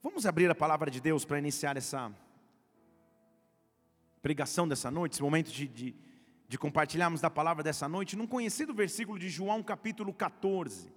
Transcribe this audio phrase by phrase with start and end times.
[0.00, 2.14] Vamos abrir a palavra de Deus para iniciar essa
[4.22, 5.96] pregação dessa noite, esse momento de, de,
[6.48, 10.92] de, compartilharmos da palavra dessa noite, num conhecido versículo de João capítulo 14.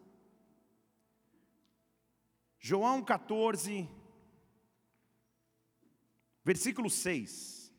[2.60, 3.90] João 14,
[6.44, 7.74] versículo 6.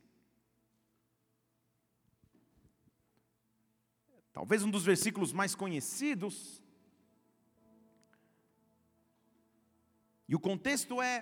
[4.33, 6.62] Talvez um dos versículos mais conhecidos.
[10.33, 11.17] E o contexto é: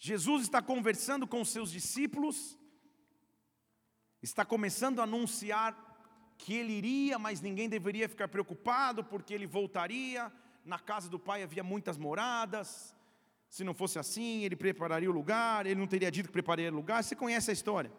[0.00, 2.58] Jesus está conversando com os seus discípulos,
[4.20, 5.70] está começando a anunciar
[6.36, 10.32] que ele iria, mas ninguém deveria ficar preocupado, porque ele voltaria.
[10.64, 12.68] Na casa do pai havia muitas moradas.
[13.48, 16.80] Se não fosse assim, ele prepararia o lugar, ele não teria dito que prepararia o
[16.82, 17.04] lugar.
[17.04, 17.92] Você conhece a história.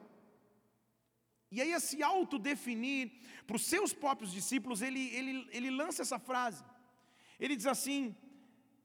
[1.49, 3.13] E aí, a se autodefinir
[3.48, 6.66] para os seus próprios discípulos, ele, ele, ele lança essa frase.
[7.40, 8.13] Ele diz assim: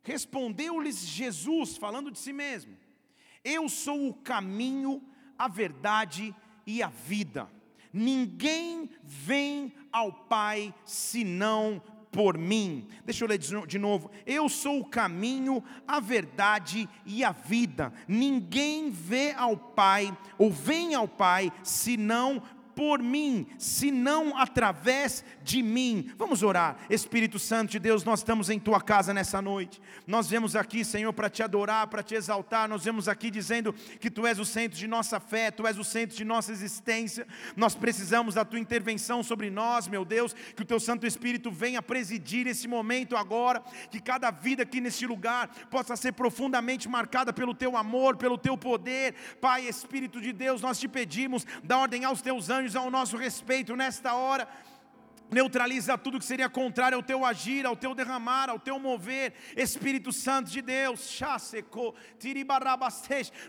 [0.05, 2.77] Respondeu-lhes Jesus, falando de si mesmo:
[3.43, 5.03] Eu sou o caminho,
[5.37, 6.35] a verdade
[6.67, 7.51] e a vida.
[7.93, 11.83] Ninguém vem ao Pai senão
[12.15, 12.87] por mim.
[13.05, 14.09] Deixa eu ler de novo.
[14.25, 17.93] Eu sou o caminho, a verdade e a vida.
[18.07, 22.41] Ninguém vê ao Pai ou vem ao Pai senão
[22.75, 26.11] por mim, senão através de mim.
[26.17, 26.77] Vamos orar.
[26.91, 29.81] Espírito Santo de Deus, nós estamos em tua casa nessa noite.
[30.07, 32.69] Nós vemos aqui, Senhor, para te adorar, para te exaltar.
[32.69, 35.85] Nós vemos aqui dizendo que tu és o centro de nossa fé, tu és o
[35.85, 37.27] centro de nossa existência.
[37.57, 41.83] Nós precisamos da tua intervenção sobre nós, meu Deus, que o teu Santo Espírito venha
[41.83, 47.55] presidir esse momento agora, que cada vida aqui neste lugar possa ser profundamente marcada pelo
[47.55, 49.15] teu amor, pelo teu poder.
[49.41, 53.77] Pai, Espírito de Deus, nós te pedimos, dá ordem aos teus anjos ao nosso respeito
[53.77, 54.49] nesta hora
[55.31, 60.13] neutraliza tudo que seria contrário ao teu agir, ao teu derramar, ao teu mover, Espírito
[60.13, 61.19] Santo de Deus,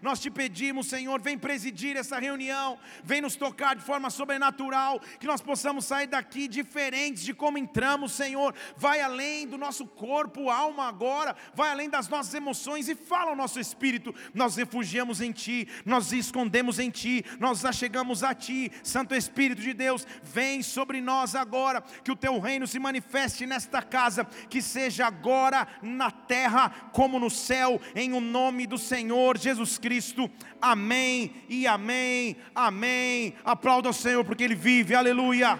[0.01, 5.27] nós te pedimos, Senhor, vem presidir essa reunião, vem nos tocar de forma sobrenatural, que
[5.27, 10.87] nós possamos sair daqui diferentes de como entramos, Senhor, vai além do nosso corpo, alma
[10.87, 15.67] agora, vai além das nossas emoções e fala ao nosso espírito, nós refugiamos em Ti,
[15.85, 21.35] nós escondemos em Ti, nós achegamos a Ti, Santo Espírito de Deus, vem sobre nós
[21.35, 26.69] agora agora, que o teu reino se manifeste nesta casa, que seja agora na terra
[26.91, 30.29] como no céu, em o nome do Senhor Jesus Cristo.
[30.61, 33.35] Amém e amém, amém.
[33.43, 35.59] Aplauda o Senhor porque Ele vive, aleluia,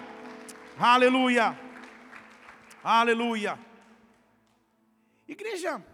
[0.78, 1.58] aleluia,
[2.82, 3.58] aleluia.
[5.28, 5.84] Igreja,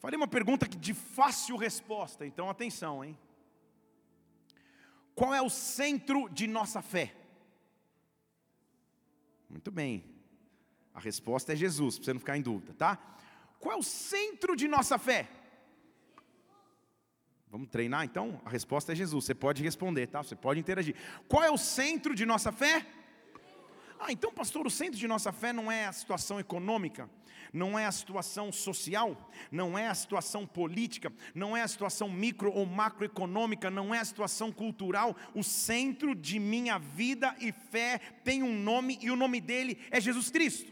[0.00, 3.16] farei uma pergunta de fácil resposta, então atenção, hein?
[5.14, 7.14] Qual é o centro de nossa fé?
[9.48, 10.04] Muito bem.
[10.94, 12.98] A resposta é Jesus, para você não ficar em dúvida, tá?
[13.60, 15.28] Qual é o centro de nossa fé?
[17.48, 18.40] Vamos treinar então?
[18.44, 19.24] A resposta é Jesus.
[19.24, 20.22] Você pode responder, tá?
[20.22, 20.94] Você pode interagir.
[21.28, 22.86] Qual é o centro de nossa fé?
[23.98, 27.08] Ah, então, pastor, o centro de nossa fé não é a situação econômica,
[27.52, 32.52] não é a situação social, não é a situação política, não é a situação micro
[32.52, 35.16] ou macroeconômica, não é a situação cultural.
[35.34, 40.00] O centro de minha vida e fé tem um nome e o nome dele é
[40.00, 40.70] Jesus Cristo.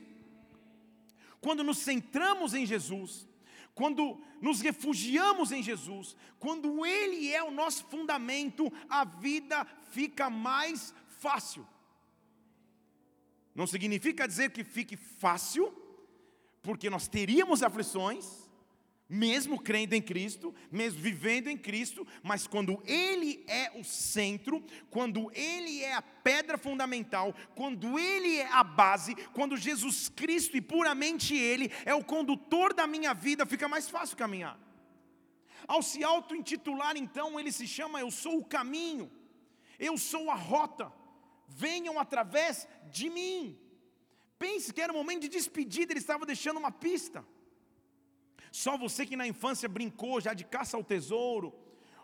[1.40, 3.26] Quando nos centramos em Jesus,
[3.74, 10.94] quando nos refugiamos em Jesus, quando Ele é o nosso fundamento, a vida fica mais
[11.18, 11.66] fácil.
[13.54, 15.72] Não significa dizer que fique fácil,
[16.60, 18.48] porque nós teríamos aflições,
[19.08, 25.30] mesmo crendo em Cristo, mesmo vivendo em Cristo, mas quando Ele é o centro, quando
[25.34, 31.36] Ele é a pedra fundamental, quando Ele é a base, quando Jesus Cristo e puramente
[31.36, 34.58] Ele é o condutor da minha vida, fica mais fácil caminhar.
[35.68, 39.10] Ao se auto-intitular, então, ele se chama Eu sou o caminho,
[39.78, 40.92] eu sou a rota
[41.48, 43.58] venham através de mim.
[44.38, 47.24] Pense que era um momento de despedida, ele estava deixando uma pista.
[48.50, 51.52] Só você que na infância brincou já de caça ao tesouro,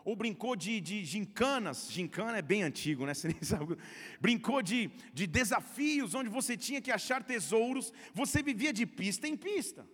[0.03, 3.13] ou brincou de, de gincanas, gincana é bem antigo, né?
[3.15, 3.77] Você nem sabe.
[4.19, 9.37] Brincou de, de desafios onde você tinha que achar tesouros, você vivia de pista em
[9.37, 9.87] pista.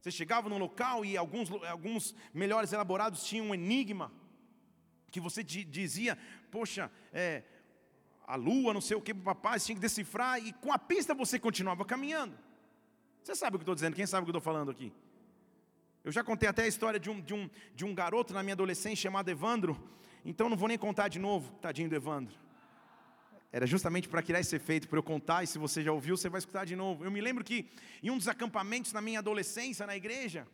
[0.00, 4.12] Você chegava num local e alguns, alguns melhores elaborados tinham um enigma,
[5.10, 6.18] que você dizia,
[6.50, 7.44] poxa, é,
[8.26, 11.38] a lua, não sei o que papai, tinha que decifrar, e com a pista você
[11.38, 12.36] continuava caminhando.
[13.22, 14.92] Você sabe o que estou dizendo, quem sabe o que estou falando aqui?
[16.02, 18.54] Eu já contei até a história de um, de, um, de um garoto na minha
[18.54, 19.78] adolescência chamado Evandro,
[20.24, 22.34] então não vou nem contar de novo, tadinho do Evandro.
[23.52, 26.28] Era justamente para criar esse efeito, para eu contar, e se você já ouviu, você
[26.28, 27.04] vai escutar de novo.
[27.04, 27.70] Eu me lembro que
[28.02, 30.46] em um dos acampamentos na minha adolescência, na igreja,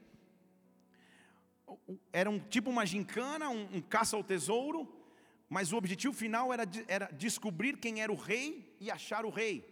[2.13, 4.87] era um tipo uma gincana, um, um caça ao tesouro,
[5.51, 9.69] mas o objetivo final era, era descobrir quem era o rei e achar o rei.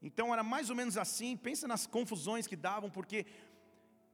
[0.00, 3.26] Então era mais ou menos assim, pensa nas confusões que davam, porque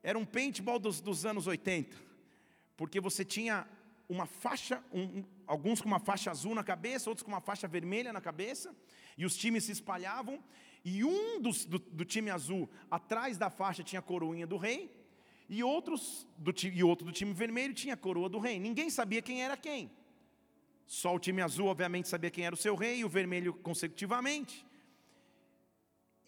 [0.02, 1.96] era um paintball dos, dos anos 80,
[2.76, 3.68] porque você tinha
[4.08, 8.12] uma faixa, um, alguns com uma faixa azul na cabeça, outros com uma faixa vermelha
[8.12, 8.74] na cabeça,
[9.16, 10.42] e os times se espalhavam,
[10.84, 14.92] e um dos, do, do time azul, atrás da faixa, tinha a coroinha do rei,
[15.48, 18.58] e, outros do, e outro do time vermelho tinha a coroa do rei.
[18.58, 19.90] Ninguém sabia quem era quem.
[20.88, 24.66] Só o time azul, obviamente, sabia quem era o seu rei, e o vermelho consecutivamente.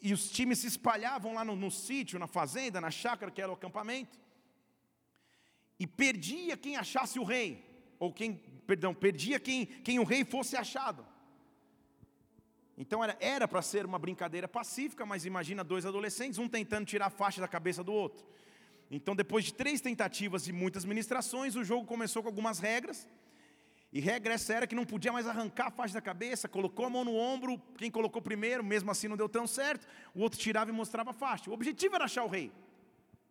[0.03, 3.51] E os times se espalhavam lá no, no sítio, na fazenda, na chácara, que era
[3.51, 4.21] o acampamento.
[5.79, 7.65] E perdia quem achasse o rei.
[7.99, 8.35] Ou quem,
[8.67, 11.07] perdão, perdia quem, quem o rei fosse achado.
[12.77, 17.11] Então era para ser uma brincadeira pacífica, mas imagina dois adolescentes, um tentando tirar a
[17.11, 18.27] faixa da cabeça do outro.
[18.91, 23.09] Então, depois de três tentativas e muitas ministrações, o jogo começou com algumas regras.
[23.93, 27.05] E regra era que não podia mais arrancar a faixa da cabeça, colocou a mão
[27.05, 30.73] no ombro, quem colocou primeiro, mesmo assim não deu tão certo, o outro tirava e
[30.73, 31.51] mostrava a faixa.
[31.51, 32.53] O objetivo era achar o rei.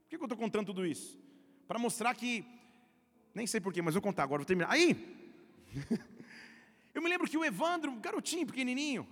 [0.01, 1.17] Por que eu estou contando tudo isso?
[1.65, 2.45] Para mostrar que,
[3.33, 4.69] nem sei porquê, mas vou contar agora, vou terminar.
[4.69, 5.17] Aí,
[6.93, 9.07] eu me lembro que o Evandro, garotinho, pequenininho,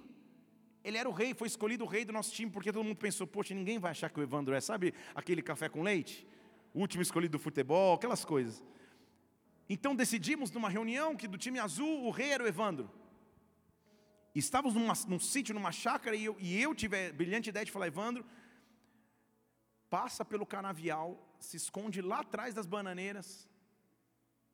[0.84, 3.26] ele era o rei, foi escolhido o rei do nosso time, porque todo mundo pensou,
[3.26, 6.28] poxa, ninguém vai achar que o Evandro é, sabe aquele café com leite?
[6.74, 8.62] O último escolhido do futebol, aquelas coisas.
[9.70, 12.90] Então decidimos numa reunião que do time azul o rei era o Evandro.
[14.34, 17.72] Estávamos numa, num sítio, numa chácara, e eu, e eu tive a brilhante ideia de
[17.72, 18.24] falar, Evandro,
[19.90, 23.50] passa pelo canavial, se esconde lá atrás das bananeiras,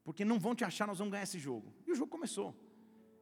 [0.04, 1.74] porque não vão te achar, nós vamos ganhar esse jogo.
[1.86, 2.56] E o jogo começou.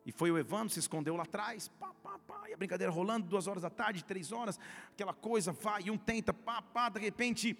[0.05, 3.27] E foi o Evandro, se escondeu lá atrás, pá, pá, pá, e a brincadeira rolando,
[3.27, 4.59] duas horas da tarde, três horas,
[4.91, 7.57] aquela coisa, vai, e um tenta, pá, pá, de repente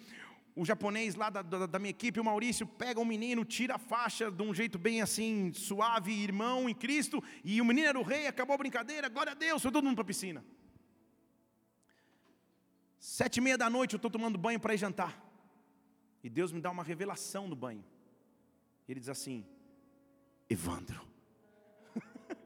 [0.56, 3.80] o japonês lá da, da, da, minha equipe, o Maurício, pega um menino, tira a
[3.80, 8.04] faixa de um jeito bem assim, suave, irmão em Cristo, e o menino era o
[8.04, 10.44] rei, acabou a brincadeira, glória a Deus, foi todo mundo para a piscina.
[13.00, 15.20] Sete e meia da noite eu estou tomando banho para ir jantar.
[16.24, 17.84] E Deus me dá uma revelação no banho.
[18.88, 19.46] Ele diz assim:
[20.50, 21.02] Evandro.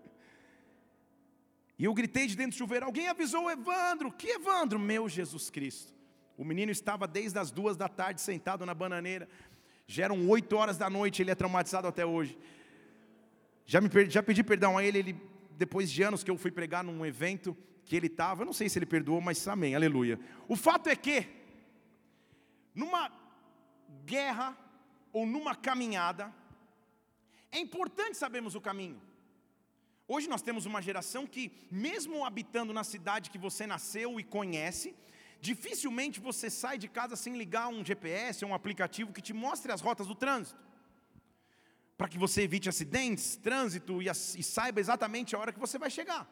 [1.77, 4.11] e eu gritei de dentro do chuveiro: Alguém avisou o Evandro?
[4.11, 4.79] Que Evandro?
[4.79, 5.94] Meu Jesus Cristo.
[6.37, 9.27] O menino estava desde as duas da tarde sentado na bananeira.
[9.87, 12.37] Já eram oito horas da noite, ele é traumatizado até hoje.
[13.65, 15.21] Já, me, já pedi perdão a ele, ele,
[15.51, 17.55] depois de anos que eu fui pregar num evento
[17.85, 20.19] que ele estava, eu não sei se ele perdoou, mas amém, aleluia.
[20.47, 21.27] O fato é que,
[22.73, 23.11] numa
[24.05, 24.57] guerra
[25.13, 26.33] ou numa caminhada,
[27.51, 29.01] é importante sabermos o caminho.
[30.07, 34.95] Hoje nós temos uma geração que, mesmo habitando na cidade que você nasceu e conhece,
[35.49, 39.81] Dificilmente você sai de casa sem ligar um GPS, um aplicativo que te mostre as
[39.87, 40.63] rotas do trânsito.
[41.97, 45.91] Para que você evite acidentes, trânsito e, e saiba exatamente a hora que você vai
[45.97, 46.23] chegar.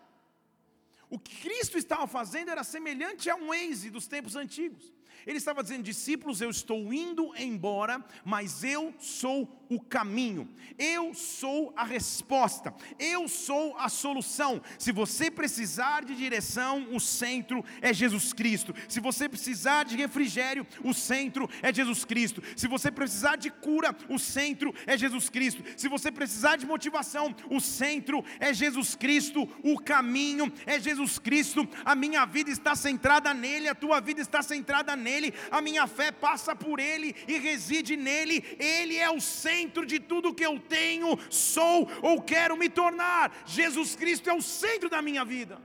[1.12, 4.92] O que Cristo estava fazendo era semelhante a um Waze dos tempos antigos.
[5.28, 11.74] Ele estava dizendo: discípulos, eu estou indo embora, mas eu sou o caminho, eu sou
[11.76, 14.62] a resposta, eu sou a solução.
[14.78, 18.74] Se você precisar de direção, o centro é Jesus Cristo.
[18.88, 22.42] Se você precisar de refrigério, o centro é Jesus Cristo.
[22.56, 25.64] Se você precisar de cura, o centro é Jesus Cristo.
[25.78, 29.48] Se você precisar de motivação, o centro é Jesus Cristo.
[29.64, 31.68] O caminho é Jesus Cristo.
[31.86, 36.12] A minha vida está centrada nele, a tua vida está centrada nele a minha fé
[36.12, 41.18] passa por ele e reside nele, ele é o centro de tudo que eu tenho,
[41.32, 43.44] sou ou quero me tornar.
[43.46, 45.62] Jesus Cristo é o centro da minha vida.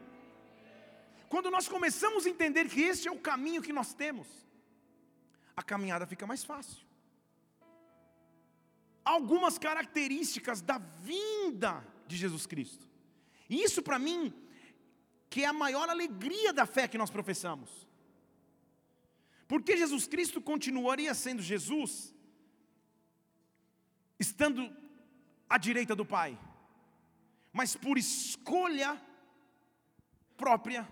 [1.28, 4.26] Quando nós começamos a entender que este é o caminho que nós temos,
[5.57, 6.87] a caminhada fica mais fácil.
[9.05, 12.87] Algumas características da vinda de Jesus Cristo.
[13.49, 14.33] Isso para mim
[15.31, 17.87] que é a maior alegria da fé que nós professamos.
[19.47, 22.14] Porque Jesus Cristo continuaria sendo Jesus,
[24.19, 24.75] estando
[25.49, 26.39] à direita do Pai,
[27.53, 29.01] mas por escolha
[30.37, 30.87] própria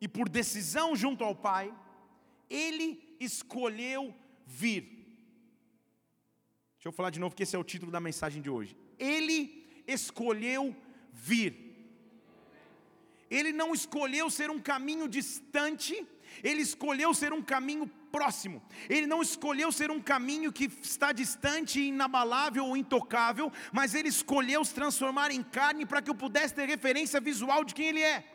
[0.00, 1.74] e por decisão junto ao Pai,
[2.50, 4.14] ele escolheu
[4.46, 4.82] vir.
[6.74, 8.76] Deixa eu falar de novo, que esse é o título da mensagem de hoje.
[8.98, 10.76] Ele escolheu
[11.10, 11.52] vir.
[13.30, 16.06] Ele não escolheu ser um caminho distante,
[16.42, 18.62] ele escolheu ser um caminho próximo.
[18.88, 24.64] Ele não escolheu ser um caminho que está distante, inabalável ou intocável, mas ele escolheu
[24.64, 28.33] se transformar em carne para que eu pudesse ter referência visual de quem ele é.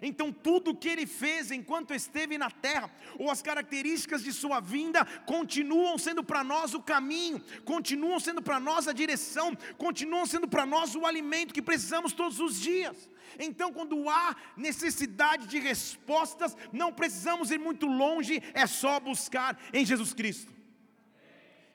[0.00, 5.04] Então, tudo que ele fez enquanto esteve na terra, ou as características de sua vinda,
[5.26, 10.64] continuam sendo para nós o caminho, continuam sendo para nós a direção, continuam sendo para
[10.64, 13.08] nós o alimento que precisamos todos os dias.
[13.38, 19.84] Então, quando há necessidade de respostas, não precisamos ir muito longe, é só buscar em
[19.84, 20.57] Jesus Cristo.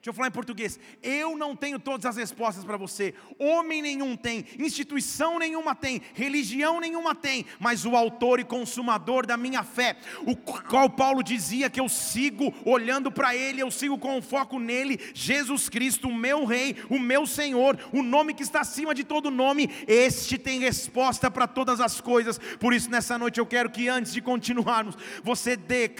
[0.04, 0.78] Deixa eu falar em português.
[1.02, 3.14] Eu não tenho todas as respostas para você.
[3.38, 9.38] Homem nenhum tem, instituição nenhuma tem, religião nenhuma tem, mas o autor e consumador da
[9.38, 9.96] minha fé,
[10.26, 15.00] o qual Paulo dizia que eu sigo olhando para ele, eu sigo com foco nele,
[15.14, 19.30] Jesus Cristo, o meu rei, o meu Senhor, o nome que está acima de todo
[19.30, 22.38] nome, este tem resposta para todas as coisas.
[22.60, 25.90] Por isso nessa noite eu quero que antes de continuarmos, você dê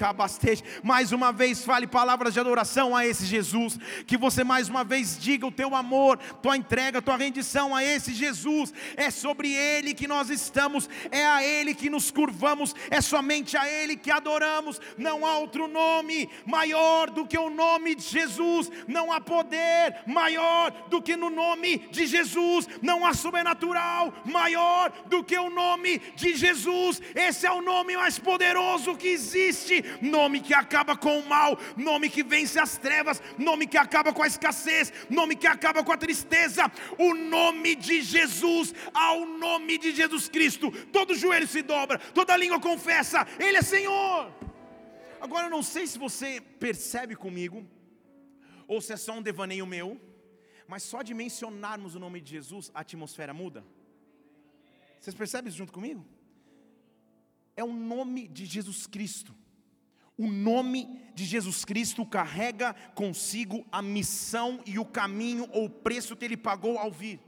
[0.83, 5.19] mais uma vez fale palavras de adoração a esse Jesus que você mais uma vez
[5.19, 8.73] diga o teu amor, tua entrega, tua rendição a esse Jesus.
[8.97, 13.69] É sobre Ele que nós estamos, é a Ele que nos curvamos, é somente a
[13.69, 14.81] Ele que adoramos.
[14.97, 20.71] Não há outro nome maior do que o nome de Jesus, não há poder maior
[20.89, 26.35] do que no nome de Jesus, não há sobrenatural maior do que o nome de
[26.35, 27.01] Jesus.
[27.15, 32.09] Esse é o nome mais poderoso que existe, nome que acaba com o mal, nome
[32.09, 35.97] que vence as trevas, nome que acaba com a escassez, nome que acaba com a
[35.97, 42.37] tristeza, o nome de Jesus, ao nome de Jesus Cristo, todo joelho se dobra, toda
[42.37, 44.33] língua confessa, Ele é Senhor.
[45.21, 47.67] Agora eu não sei se você percebe comigo,
[48.67, 50.01] ou se é só um devaneio meu,
[50.67, 53.65] mas só de mencionarmos o nome de Jesus, a atmosfera muda.
[55.01, 56.05] Vocês percebem isso junto comigo?
[57.57, 59.35] É o nome de Jesus Cristo.
[60.17, 66.17] O nome de Jesus Cristo carrega consigo a missão e o caminho ou o preço
[66.17, 67.21] que ele pagou ao vir.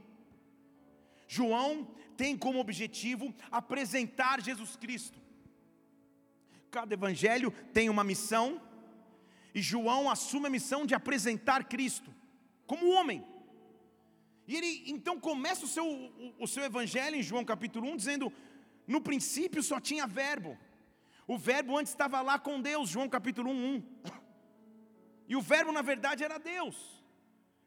[1.27, 5.19] João tem como objetivo apresentar Jesus Cristo.
[6.71, 8.61] Cada evangelho tem uma missão,
[9.53, 12.13] e João assume a missão de apresentar Cristo
[12.65, 13.25] como homem.
[14.47, 18.31] E ele então começa o seu, o, o seu evangelho em João capítulo 1 dizendo:
[18.85, 20.57] No princípio só tinha verbo
[21.27, 23.83] o verbo antes estava lá com Deus, João capítulo 1, 1.
[25.27, 27.03] E o verbo na verdade era Deus.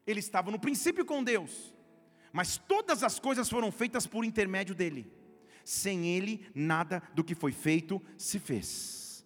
[0.05, 1.73] Ele estava no princípio com Deus.
[2.33, 5.11] Mas todas as coisas foram feitas por intermédio dele.
[5.63, 9.23] Sem ele, nada do que foi feito se fez.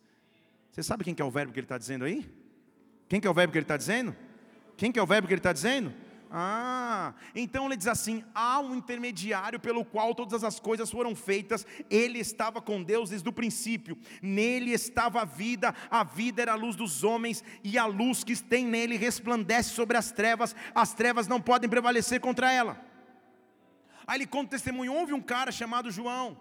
[0.69, 2.29] Você sabe quem que é o verbo que ele está dizendo aí?
[3.07, 4.13] Quem que é o verbo que ele está dizendo?
[4.75, 5.93] Quem que é o verbo que ele está dizendo?
[6.37, 11.65] Ah, então ele diz assim: há um intermediário pelo qual todas as coisas foram feitas,
[11.89, 16.55] ele estava com Deus desde o princípio, nele estava a vida, a vida era a
[16.55, 21.25] luz dos homens, e a luz que tem nele resplandece sobre as trevas, as trevas
[21.25, 22.85] não podem prevalecer contra ela.
[24.05, 26.37] Aí ele conta testemunho: houve um cara chamado João.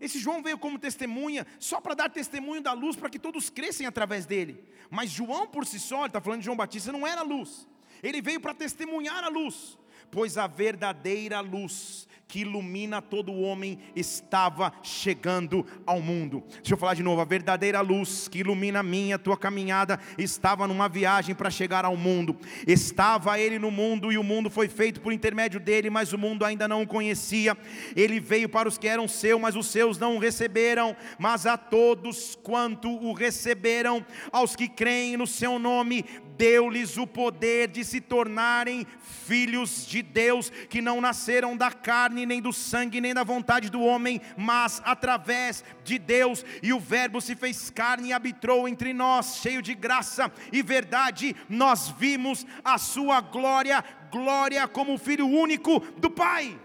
[0.00, 3.88] Esse João veio como testemunha, só para dar testemunho da luz, para que todos crescem
[3.88, 4.62] através dele.
[4.88, 7.66] Mas João por si só, ele está falando de João Batista, não era luz.
[8.02, 9.78] Ele veio para testemunhar a luz,
[10.10, 16.42] pois a verdadeira luz que ilumina todo homem estava chegando ao mundo.
[16.56, 19.98] Deixa eu falar de novo: a verdadeira luz que ilumina a minha, a tua caminhada,
[20.18, 22.36] estava numa viagem para chegar ao mundo.
[22.66, 26.44] Estava ele no mundo e o mundo foi feito por intermédio dele, mas o mundo
[26.44, 27.56] ainda não o conhecia.
[27.94, 30.96] Ele veio para os que eram seus, mas os seus não o receberam.
[31.18, 36.04] Mas a todos quanto o receberam, aos que creem no seu nome,
[36.36, 42.40] deu-lhes o poder de se tornarem filhos de Deus, que não nasceram da carne, nem
[42.40, 46.44] do sangue, nem da vontade do homem, mas através de Deus.
[46.62, 51.34] E o Verbo se fez carne e habitou entre nós, cheio de graça e verdade.
[51.48, 56.58] Nós vimos a sua glória, glória como filho único do Pai.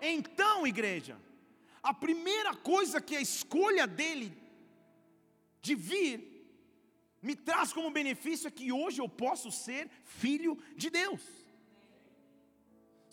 [0.00, 1.16] Então, igreja,
[1.82, 4.36] a primeira coisa que a escolha dele
[5.62, 6.36] de vir
[7.22, 11.20] me traz como benefício é que hoje eu posso ser filho de Deus.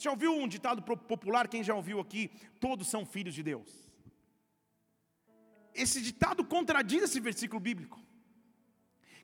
[0.03, 1.47] Já ouviu um ditado popular?
[1.47, 2.29] Quem já ouviu aqui?
[2.59, 3.89] Todos são filhos de Deus.
[5.73, 7.97] Esse ditado contradiz esse versículo bíblico,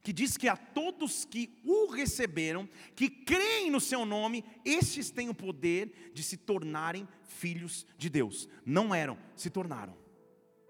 [0.02, 5.28] que diz que a todos que o receberam, que creem no seu nome, estes têm
[5.28, 8.48] o poder de se tornarem filhos de Deus.
[8.66, 9.98] Não eram, se tornaram.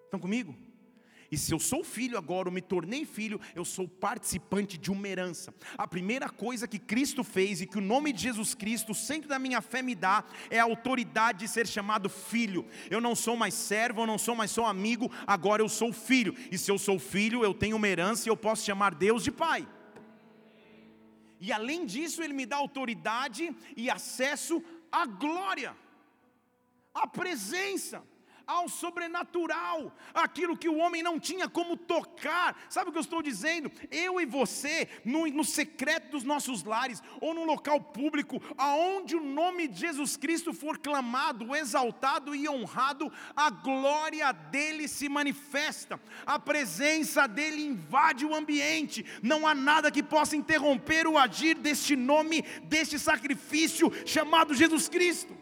[0.05, 0.57] Estão comigo?
[1.31, 5.07] E se eu sou filho agora, eu me tornei filho, eu sou participante de uma
[5.07, 5.53] herança.
[5.77, 9.37] A primeira coisa que Cristo fez e que o nome de Jesus Cristo, centro da
[9.37, 12.65] minha fé, me dá é a autoridade de ser chamado filho.
[12.89, 16.35] Eu não sou mais servo, eu não sou mais só amigo, agora eu sou filho.
[16.51, 19.31] E se eu sou filho, eu tenho uma herança e eu posso chamar Deus de
[19.31, 19.67] Pai.
[21.39, 25.75] E além disso, Ele me dá autoridade e acesso à glória,
[26.93, 28.03] à presença
[28.49, 32.59] ao sobrenatural, aquilo que o homem não tinha como tocar.
[32.67, 33.71] Sabe o que eu estou dizendo?
[33.91, 39.23] Eu e você, no, no secreto dos nossos lares, ou no local público, aonde o
[39.23, 46.39] nome de Jesus Cristo for clamado, exaltado e honrado, a glória dele se manifesta, a
[46.39, 52.41] presença dele invade o ambiente, não há nada que possa interromper o agir deste nome,
[52.63, 55.37] deste sacrifício chamado Jesus Cristo.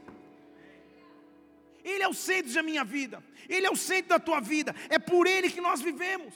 [1.87, 4.99] Ele é o centro da minha vida, Ele é o centro da tua vida, é
[4.99, 6.33] por Ele que nós vivemos.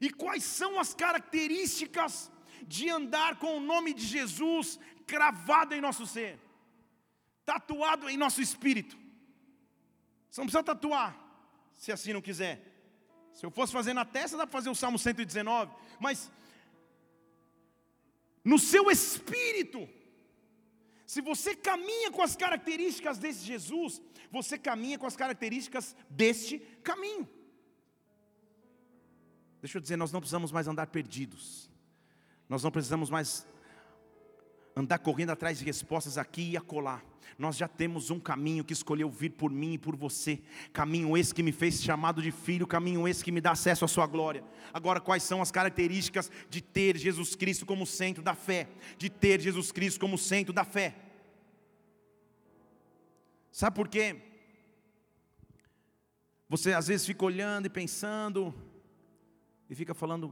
[0.00, 2.30] E quais são as características
[2.66, 6.38] de andar com o nome de Jesus cravado em nosso ser,
[7.44, 8.96] tatuado em nosso espírito?
[10.30, 11.10] Você não precisa tatuar,
[11.74, 12.54] se assim não quiser.
[13.34, 16.30] Se eu fosse fazer na testa, dá para fazer o Salmo 119, mas
[18.42, 19.88] no seu espírito,
[21.04, 27.28] se você caminha com as características desse Jesus, você caminha com as características deste caminho.
[29.60, 31.70] Deixa eu dizer, nós não precisamos mais andar perdidos.
[32.48, 33.46] Nós não precisamos mais
[34.74, 37.02] andar correndo atrás de respostas aqui e acolá.
[37.36, 40.40] Nós já temos um caminho que escolheu vir por mim e por você.
[40.72, 43.88] Caminho esse que me fez chamado de filho, caminho esse que me dá acesso à
[43.88, 44.42] sua glória.
[44.72, 48.68] Agora, quais são as características de ter Jesus Cristo como centro da fé?
[48.96, 50.94] De ter Jesus Cristo como centro da fé.
[53.60, 54.06] Sabe por quê?
[56.48, 58.54] Você às vezes fica olhando e pensando
[59.68, 60.26] e fica falando,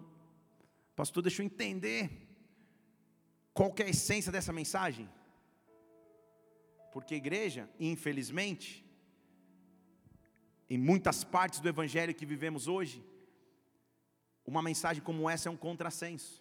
[0.94, 2.02] pastor, deixa eu entender
[3.52, 5.10] qual é a essência dessa mensagem?
[6.92, 8.68] Porque igreja, infelizmente,
[10.70, 13.04] em muitas partes do evangelho que vivemos hoje,
[14.46, 16.40] uma mensagem como essa é um contrassenso.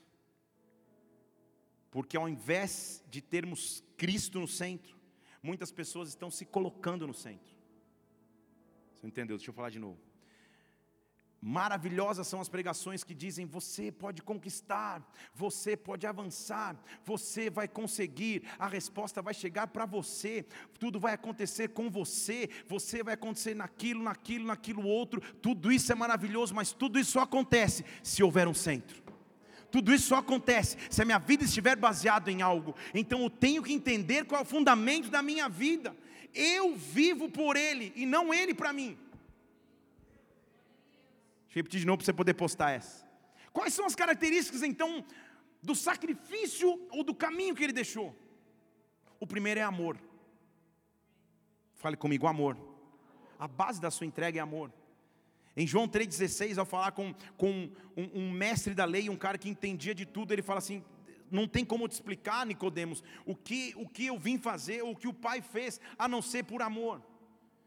[1.89, 4.95] Porque ao invés de termos Cristo no centro,
[5.45, 7.53] muitas pessoas estão se colocando no centro.
[8.95, 9.37] Você entendeu?
[9.37, 9.99] Deixa eu falar de novo.
[11.39, 18.41] Maravilhosas são as pregações que dizem: você pode conquistar, você pode avançar, você vai conseguir,
[18.57, 20.43] a resposta vai chegar para você,
[20.79, 25.21] tudo vai acontecer com você, você vai acontecer naquilo, naquilo, naquilo outro.
[25.35, 29.04] Tudo isso é maravilhoso, mas tudo isso só acontece se houver um centro.
[29.75, 32.73] Tudo isso só acontece se a minha vida estiver baseada em algo.
[32.93, 35.93] Então eu tenho que entender qual é o fundamento da minha vida.
[36.33, 38.97] Eu vivo por Ele e não Ele para mim.
[41.43, 43.05] Deixa eu repetir de novo para você poder postar essa.
[43.51, 45.03] Quais são as características então
[45.61, 48.15] do sacrifício ou do caminho que ele deixou?
[49.19, 49.99] O primeiro é amor.
[51.73, 52.57] Fale comigo, amor.
[53.37, 54.71] A base da sua entrega é amor.
[55.57, 59.49] Em João 3,16, ao falar com, com um, um, mestre da lei, um cara que
[59.49, 60.83] entendia de tudo, ele fala assim:
[61.31, 65.07] não tem como te explicar, Nicodemos, o que, o que eu vim fazer, o que
[65.07, 67.01] o Pai fez, a não ser por amor.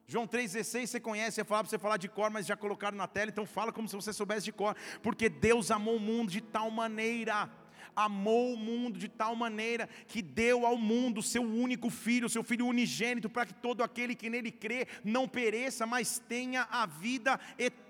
[0.07, 3.07] João 3,16 você conhece, é falar para você falar de cor, mas já colocaram na
[3.07, 6.41] tela, então fala como se você soubesse de cor, porque Deus amou o mundo de
[6.41, 7.51] tal maneira
[7.99, 12.67] amou o mundo de tal maneira que deu ao mundo seu único filho, seu filho
[12.67, 17.88] unigênito, para que todo aquele que nele crê não pereça, mas tenha a vida eterna.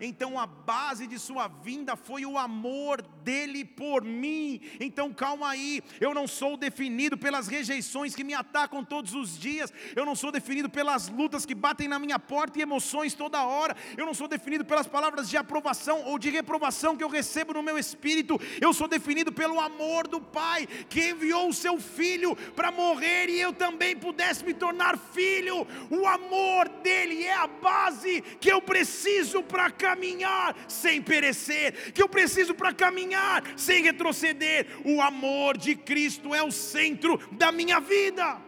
[0.00, 4.60] Então a base de sua vinda foi o amor dele por mim.
[4.80, 9.72] Então calma aí, eu não sou definido pelas rejeições que me atacam todos os dias,
[9.94, 13.76] eu não sou definido pelas lutas que batem na minha porta e emoções toda hora,
[13.96, 17.62] eu não sou definido pelas palavras de aprovação ou de reprovação que eu recebo no
[17.62, 22.70] meu espírito, eu sou definido pelo amor do Pai, que enviou o seu filho para
[22.70, 25.66] morrer e eu também pudesse me tornar filho.
[25.90, 32.08] O amor dele é a base que eu preciso para caminhar sem perecer, que eu
[32.08, 34.66] preciso para caminhar sem retroceder.
[34.84, 38.40] O amor de Cristo é o centro da minha vida.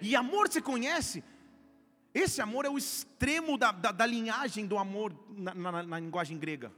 [0.00, 1.22] E amor você conhece?
[2.14, 6.38] Esse amor é o extremo da, da, da linhagem do amor na, na, na linguagem
[6.38, 6.72] grega.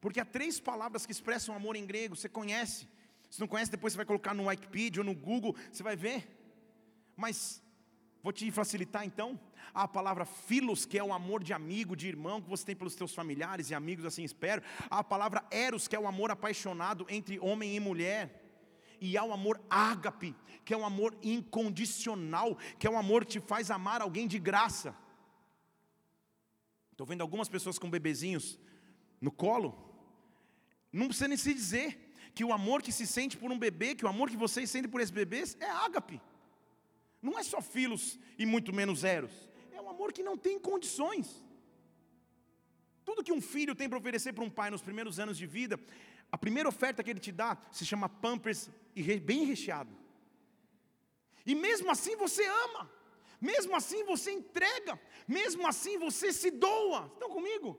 [0.00, 2.88] Porque há três palavras que expressam amor em grego, você conhece.
[3.28, 6.26] Se não conhece, depois você vai colocar no Wikipedia ou no Google, você vai ver.
[7.16, 7.62] Mas
[8.22, 9.38] vou te facilitar então.
[9.72, 12.94] A palavra filos, que é o amor de amigo, de irmão, que você tem pelos
[12.94, 14.62] teus familiares e amigos, assim espero.
[14.88, 18.46] A palavra eros, que é o amor apaixonado entre homem e mulher.
[19.00, 23.32] E há o amor ágape, que é um amor incondicional, que é um amor que
[23.32, 24.94] te faz amar alguém de graça.
[26.92, 28.58] Estou vendo algumas pessoas com bebezinhos
[29.20, 29.90] no colo,
[30.92, 34.04] não precisa nem se dizer que o amor que se sente por um bebê, que
[34.04, 36.20] o amor que vocês sentem por esses bebês é ágape.
[37.22, 39.49] Não é só filos e muito menos eros.
[40.00, 41.26] Amor que não tem condições.
[43.04, 45.78] Tudo que um filho tem para oferecer para um pai nos primeiros anos de vida,
[46.32, 49.94] a primeira oferta que ele te dá se chama pampers e bem recheado.
[51.44, 52.90] E mesmo assim você ama.
[53.48, 57.00] mesmo assim você entrega, mesmo assim você se doa.
[57.12, 57.78] Estão comigo?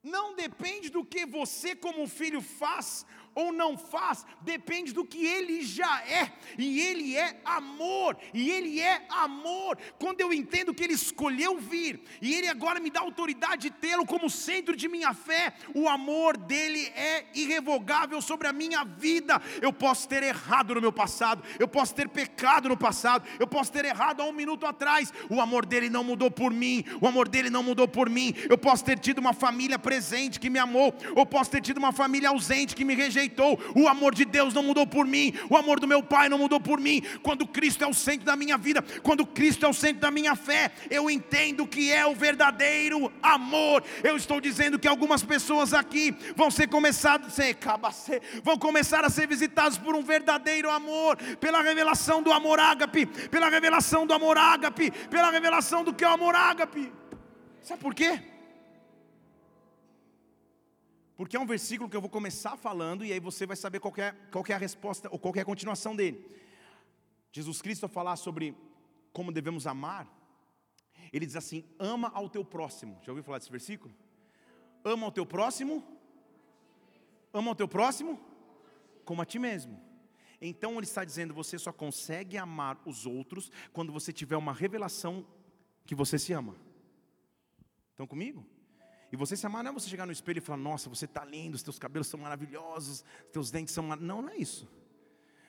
[0.00, 3.04] Não depende do que você, como filho, faz
[3.36, 8.80] ou não faz, depende do que ele já é, e ele é amor, e ele
[8.80, 9.76] é amor.
[9.98, 14.06] Quando eu entendo que ele escolheu vir, e ele agora me dá autoridade de tê-lo
[14.06, 19.40] como centro de minha fé, o amor dele é irrevogável sobre a minha vida.
[19.60, 23.70] Eu posso ter errado no meu passado, eu posso ter pecado no passado, eu posso
[23.70, 27.28] ter errado há um minuto atrás, o amor dele não mudou por mim, o amor
[27.28, 28.32] dele não mudou por mim.
[28.48, 31.92] Eu posso ter tido uma família presente que me amou, ou posso ter tido uma
[31.92, 35.56] família ausente que me rejeitou rejeitou, o amor de Deus não mudou por mim, o
[35.56, 37.02] amor do meu Pai não mudou por mim.
[37.22, 40.34] Quando Cristo é o centro da minha vida, quando Cristo é o centro da minha
[40.34, 43.82] fé, eu entendo que é o verdadeiro amor.
[44.02, 47.36] Eu estou dizendo que algumas pessoas aqui vão ser começadas,
[48.42, 53.48] vão começar a ser visitadas por um verdadeiro amor, pela revelação do amor ágape, pela
[53.48, 56.92] revelação do amor ágape, pela revelação do que é o amor ágape.
[57.60, 58.35] Sabe por quê?
[61.16, 63.94] Porque é um versículo que eu vou começar falando e aí você vai saber qual
[63.96, 66.24] é, qual é a resposta ou qual é a continuação dele.
[67.32, 68.54] Jesus Cristo, ao falar sobre
[69.12, 70.06] como devemos amar,
[71.12, 72.98] ele diz assim: ama ao teu próximo.
[73.02, 73.94] Já ouviu falar desse versículo?
[74.84, 75.82] Ama ao teu próximo,
[77.32, 78.20] ama ao teu próximo
[79.04, 79.80] como a ti mesmo.
[80.40, 85.26] Então ele está dizendo: você só consegue amar os outros quando você tiver uma revelação
[85.86, 86.54] que você se ama.
[87.92, 88.44] Estão comigo?
[89.16, 91.24] E você se amar não é você chegar no espelho e falar, nossa, você está
[91.24, 93.82] lindo, os teus cabelos são maravilhosos, os teus dentes são.
[93.96, 94.68] Não, não é isso.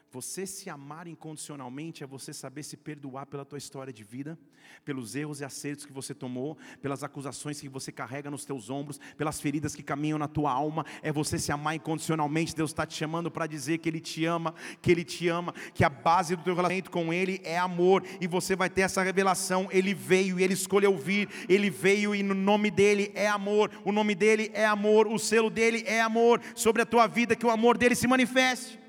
[0.10, 4.40] Você se amar incondicionalmente é você saber se perdoar pela tua história de vida,
[4.86, 9.02] pelos erros e acertos que você tomou, pelas acusações que você carrega nos teus ombros,
[9.18, 10.86] pelas feridas que caminham na tua alma.
[11.02, 12.56] É você se amar incondicionalmente.
[12.56, 15.84] Deus está te chamando para dizer que Ele te ama, que Ele te ama, que
[15.84, 18.02] a base do teu relacionamento com Ele é amor.
[18.22, 19.68] E você vai ter essa revelação.
[19.72, 21.28] Ele veio e Ele escolheu vir.
[21.50, 23.70] Ele veio e no nome dele é amor.
[23.84, 25.06] O nome dele é amor.
[25.06, 27.36] O selo dele é amor sobre a tua vida.
[27.36, 28.87] Que o amor dele se manifeste.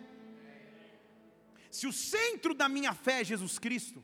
[1.71, 4.03] Se o centro da minha fé é Jesus Cristo,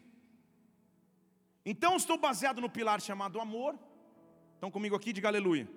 [1.64, 3.79] então estou baseado no pilar chamado amor.
[4.55, 5.12] Estão comigo aqui?
[5.12, 5.68] Diga aleluia.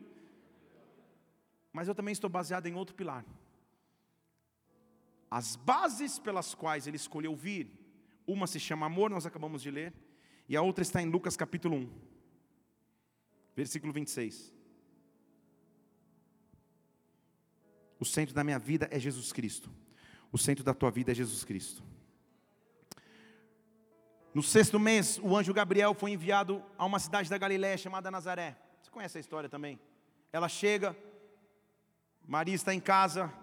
[1.72, 3.26] Mas eu também estou baseado em outro pilar.
[5.30, 7.70] As bases pelas quais ele escolheu vir,
[8.26, 9.94] uma se chama amor, nós acabamos de ler,
[10.48, 11.90] e a outra está em Lucas capítulo 1,
[13.56, 14.54] versículo 26.
[18.00, 19.70] O centro da minha vida é Jesus Cristo.
[20.32, 21.84] O centro da tua vida é Jesus Cristo.
[24.34, 28.56] No sexto mês, o anjo Gabriel foi enviado a uma cidade da Galiléia chamada Nazaré.
[28.82, 29.80] Você conhece a história também?
[30.32, 30.96] Ela chega,
[32.28, 33.34] Maria está em casa,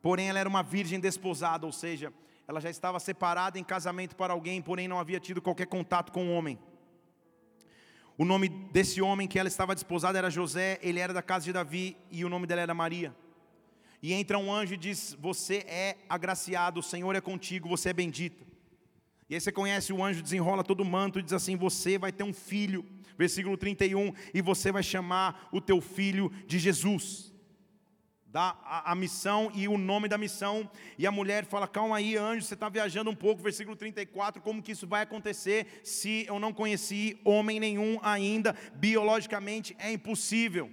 [0.00, 2.12] porém ela era uma virgem desposada, ou seja,
[2.46, 6.24] ela já estava separada em casamento para alguém, porém não havia tido qualquer contato com
[6.24, 6.58] o um homem.
[8.16, 11.52] O nome desse homem que ela estava desposada era José, ele era da casa de
[11.52, 13.16] Davi e o nome dela era Maria.
[14.04, 17.92] E entra um anjo e diz: Você é agraciado, o Senhor é contigo, você é
[17.94, 18.44] bendita.
[19.30, 22.12] E aí você conhece o anjo, desenrola todo o manto e diz assim: Você vai
[22.12, 22.84] ter um filho,
[23.16, 27.32] versículo 31, e você vai chamar o teu filho de Jesus.
[28.26, 30.70] Dá a, a missão e o nome da missão.
[30.98, 33.42] E a mulher fala: Calma aí, anjo, você está viajando um pouco.
[33.42, 38.54] Versículo 34, como que isso vai acontecer se eu não conheci homem nenhum ainda?
[38.74, 40.70] Biologicamente é impossível.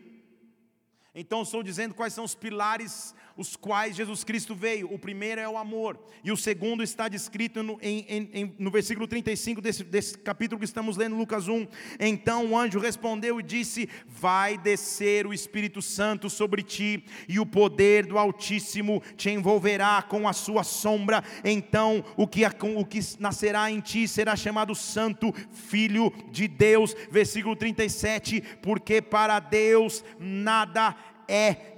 [1.14, 4.92] Então estou dizendo quais são os pilares os quais Jesus Cristo veio.
[4.94, 9.08] O primeiro é o amor, e o segundo está descrito no, em, em, no versículo
[9.08, 11.68] 35 desse, desse capítulo que estamos lendo, Lucas 1.
[12.00, 17.46] Então o anjo respondeu e disse: Vai descer o Espírito Santo sobre ti, e o
[17.46, 21.24] poder do Altíssimo te envolverá com a sua sombra.
[21.44, 26.96] Então o que, o que nascerá em ti será chamado Santo Filho de Deus.
[27.10, 31.11] Versículo 37: Porque para Deus nada é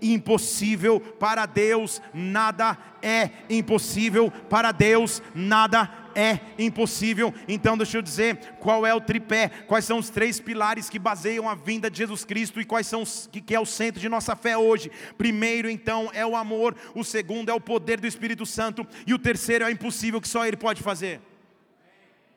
[0.01, 7.33] impossível para Deus, nada é impossível para Deus, nada é impossível.
[7.47, 11.49] Então, deixa eu dizer qual é o tripé, quais são os três pilares que baseiam
[11.49, 14.35] a vinda de Jesus Cristo e quais são os que é o centro de nossa
[14.35, 14.91] fé hoje.
[15.17, 19.19] Primeiro, então, é o amor, o segundo é o poder do Espírito Santo e o
[19.19, 21.21] terceiro é o impossível que só Ele pode fazer.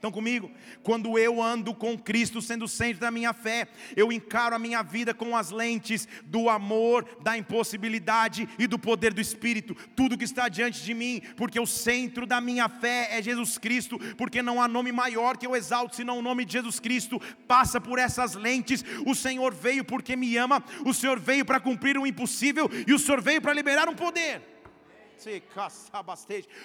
[0.06, 0.52] Estão comigo?
[0.84, 3.66] Quando eu ando com Cristo sendo o centro da minha fé,
[3.96, 9.12] eu encaro a minha vida com as lentes do amor, da impossibilidade e do poder
[9.12, 9.74] do Espírito.
[9.96, 13.98] Tudo que está diante de mim, porque o centro da minha fé é Jesus Cristo,
[14.16, 17.20] porque não há nome maior que eu exalto senão o nome de Jesus Cristo.
[17.48, 18.84] Passa por essas lentes.
[19.04, 22.98] O Senhor veio porque me ama, o Senhor veio para cumprir o impossível e o
[22.98, 24.55] Senhor veio para liberar um poder.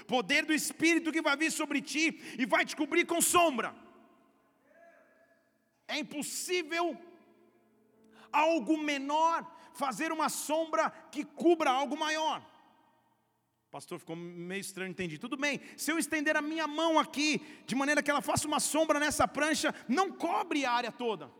[0.08, 3.76] Poder do Espírito que vai vir sobre ti e vai te cobrir com sombra.
[5.88, 6.98] É impossível
[8.32, 12.42] algo menor fazer uma sombra que cubra algo maior.
[13.70, 15.18] Pastor, ficou meio estranho, entendi.
[15.18, 18.60] Tudo bem, se eu estender a minha mão aqui, de maneira que ela faça uma
[18.60, 21.32] sombra nessa prancha, não cobre a área toda.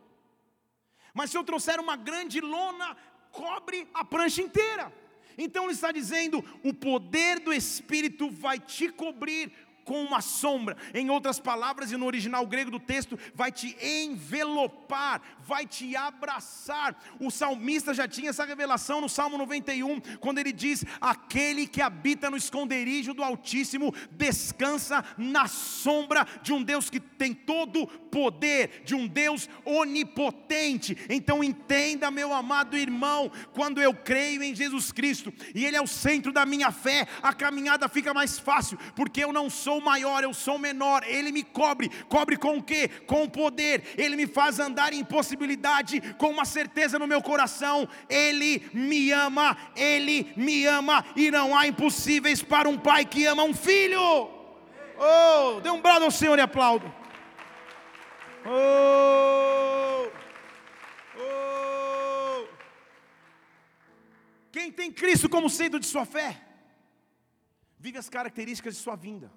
[1.14, 2.96] Mas se eu trouxer uma grande lona,
[3.32, 4.94] cobre a prancha inteira.
[5.38, 9.52] Então ele está dizendo: o poder do Espírito vai te cobrir
[9.92, 10.78] com uma sombra.
[10.94, 16.96] Em outras palavras, e no original grego do texto, vai te envelopar, vai te abraçar.
[17.20, 22.30] O salmista já tinha essa revelação no Salmo 91, quando ele diz: Aquele que habita
[22.30, 28.96] no esconderijo do Altíssimo descansa na sombra de um Deus que tem todo poder, de
[28.96, 30.98] um Deus onipotente.
[31.10, 35.88] Então entenda, meu amado irmão, quando eu creio em Jesus Cristo e Ele é o
[35.88, 40.34] centro da minha fé, a caminhada fica mais fácil, porque eu não sou maior, eu
[40.34, 41.04] sou menor.
[41.06, 42.88] Ele me cobre, cobre com o quê?
[43.06, 43.84] Com o poder.
[43.98, 47.88] Ele me faz andar em impossibilidade, com uma certeza no meu coração.
[48.10, 53.44] Ele me ama, Ele me ama, e não há impossíveis para um pai que ama
[53.44, 54.02] um filho.
[54.98, 56.94] Oh, dê um brado ao Senhor e aplaudo.
[58.46, 60.08] Oh,
[61.18, 62.48] oh.
[64.52, 66.40] Quem tem Cristo como centro de sua fé,
[67.80, 69.32] vive as características de sua vinda.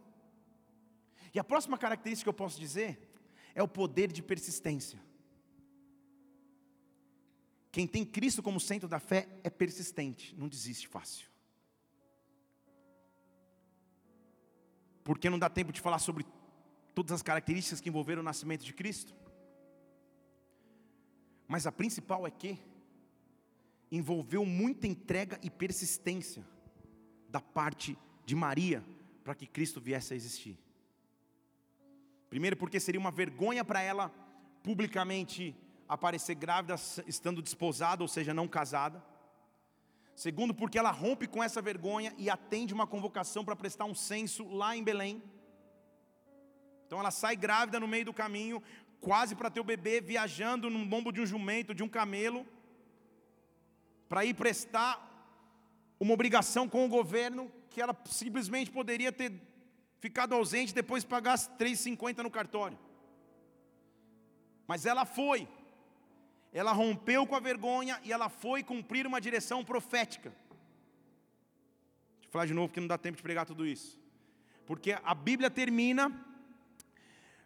[1.34, 3.10] E a próxima característica que eu posso dizer
[3.54, 5.02] é o poder de persistência.
[7.72, 11.26] Quem tem Cristo como centro da fé é persistente, não desiste fácil.
[15.02, 16.24] Porque não dá tempo de falar sobre
[16.94, 19.12] todas as características que envolveram o nascimento de Cristo.
[21.48, 22.58] Mas a principal é que
[23.90, 26.46] envolveu muita entrega e persistência
[27.28, 28.84] da parte de Maria
[29.24, 30.63] para que Cristo viesse a existir.
[32.34, 34.12] Primeiro, porque seria uma vergonha para ela
[34.60, 35.56] publicamente
[35.88, 36.74] aparecer grávida
[37.06, 39.00] estando desposada, ou seja, não casada.
[40.16, 44.48] Segundo, porque ela rompe com essa vergonha e atende uma convocação para prestar um censo
[44.48, 45.22] lá em Belém.
[46.84, 48.60] Então ela sai grávida no meio do caminho,
[49.00, 52.44] quase para ter o bebê, viajando num lombo de um jumento, de um camelo,
[54.08, 54.92] para ir prestar
[56.00, 59.53] uma obrigação com o governo que ela simplesmente poderia ter
[60.04, 62.78] ficado ausente depois pagar 3,50 no cartório.
[64.66, 65.48] Mas ela foi.
[66.52, 70.28] Ela rompeu com a vergonha e ela foi cumprir uma direção profética.
[70.28, 73.98] Deixa eu falar de novo que não dá tempo de pregar tudo isso.
[74.66, 76.12] Porque a Bíblia termina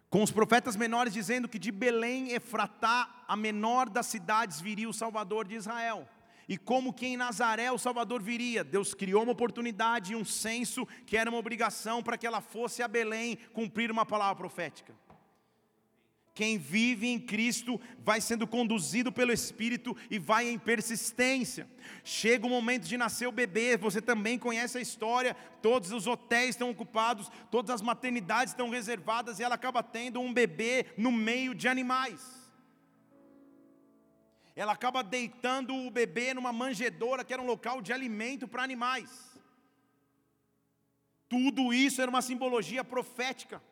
[0.09, 4.93] com os profetas menores dizendo que de Belém, Efratá, a menor das cidades, viria o
[4.93, 6.05] Salvador de Israel.
[6.49, 10.83] E como que em Nazaré o Salvador viria, Deus criou uma oportunidade e um censo
[11.05, 14.95] que era uma obrigação para que ela fosse a Belém cumprir uma palavra profética.
[16.33, 21.69] Quem vive em Cristo vai sendo conduzido pelo Espírito e vai em persistência.
[22.03, 25.35] Chega o momento de nascer o bebê, você também conhece a história.
[25.61, 30.33] Todos os hotéis estão ocupados, todas as maternidades estão reservadas e ela acaba tendo um
[30.33, 32.38] bebê no meio de animais.
[34.61, 39.09] Ela acaba deitando o bebê numa manjedoura, que era um local de alimento para animais.
[41.29, 43.63] Tudo isso era uma simbologia profética.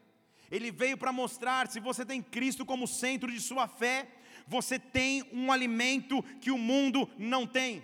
[0.50, 4.08] Ele veio para mostrar: se você tem Cristo como centro de sua fé,
[4.48, 7.82] você tem um alimento que o mundo não tem.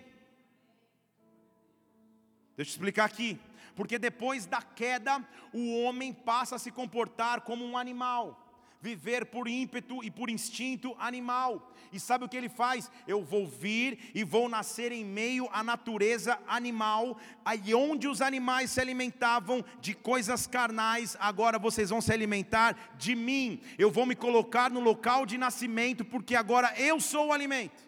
[2.56, 3.38] Deixa eu explicar aqui.
[3.76, 8.43] Porque depois da queda, o homem passa a se comportar como um animal
[8.84, 11.72] viver por ímpeto e por instinto animal.
[11.90, 12.90] E sabe o que ele faz?
[13.06, 18.72] Eu vou vir e vou nascer em meio à natureza animal, aí onde os animais
[18.72, 23.58] se alimentavam de coisas carnais, agora vocês vão se alimentar de mim.
[23.78, 27.82] Eu vou me colocar no local de nascimento, porque agora eu sou o alimento.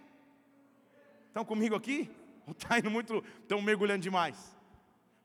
[1.28, 2.08] Estão comigo aqui?
[2.48, 4.56] Está indo muito, estão mergulhando demais?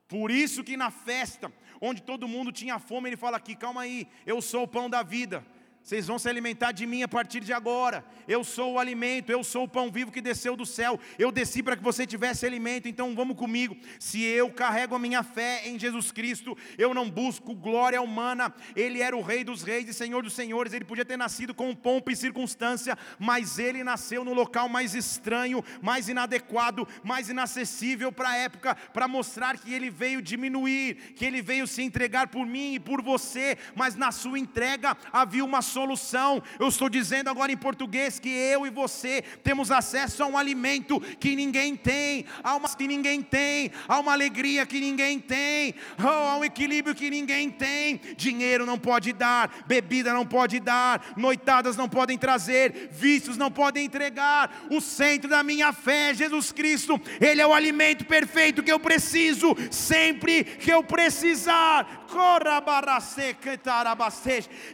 [0.06, 4.06] Por isso que na festa, onde todo mundo tinha fome, ele fala aqui, calma aí,
[4.26, 5.42] eu sou o pão da vida.
[5.82, 8.04] Vocês vão se alimentar de mim a partir de agora.
[8.28, 10.98] Eu sou o alimento, eu sou o pão vivo que desceu do céu.
[11.18, 13.76] Eu desci para que você tivesse alimento, então vamos comigo.
[13.98, 18.54] Se eu carrego a minha fé em Jesus Cristo, eu não busco glória humana.
[18.76, 20.72] Ele era o Rei dos Reis e Senhor dos Senhores.
[20.72, 25.64] Ele podia ter nascido com pompa e circunstância, mas ele nasceu no local mais estranho,
[25.80, 31.42] mais inadequado, mais inacessível para a época, para mostrar que ele veio diminuir, que ele
[31.42, 36.42] veio se entregar por mim e por você, mas na sua entrega havia uma solução.
[36.60, 41.00] Eu estou dizendo agora em português que eu e você temos acesso a um alimento
[41.18, 46.06] que ninguém tem, a uma que ninguém tem, a uma alegria que ninguém tem, oh,
[46.06, 48.00] a um equilíbrio que ninguém tem.
[48.16, 53.84] Dinheiro não pode dar, bebida não pode dar, noitadas não podem trazer, vícios não podem
[53.84, 54.66] entregar.
[54.70, 58.80] O centro da minha fé é Jesus Cristo, Ele é o alimento perfeito que eu
[58.80, 62.04] preciso sempre que eu precisar.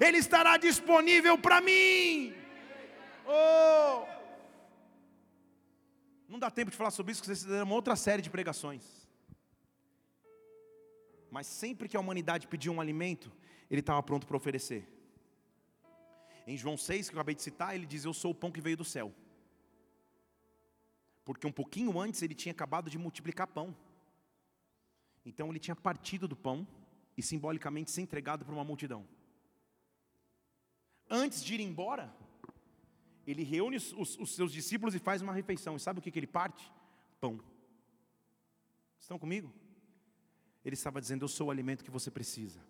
[0.00, 0.87] Ele estará disponível
[1.38, 2.34] para mim.
[3.26, 4.06] Oh.
[6.28, 9.08] Não dá tempo de falar sobre isso, porque vocês uma outra série de pregações.
[11.30, 13.30] Mas sempre que a humanidade pediu um alimento,
[13.70, 14.86] ele estava pronto para oferecer.
[16.46, 18.60] Em João 6, que eu acabei de citar, ele diz: Eu sou o pão que
[18.60, 19.14] veio do céu.
[21.24, 23.76] Porque um pouquinho antes ele tinha acabado de multiplicar pão.
[25.26, 26.66] Então ele tinha partido do pão
[27.18, 29.06] e simbolicamente se entregado para uma multidão.
[31.10, 32.14] Antes de ir embora,
[33.26, 35.76] ele reúne os, os, seus discípulos e faz uma refeição.
[35.76, 36.70] E sabe o que, que ele parte?
[37.20, 37.40] Pão.
[38.98, 39.52] Estão comigo?
[40.64, 42.60] Ele estava dizendo: Eu sou o alimento que você precisa.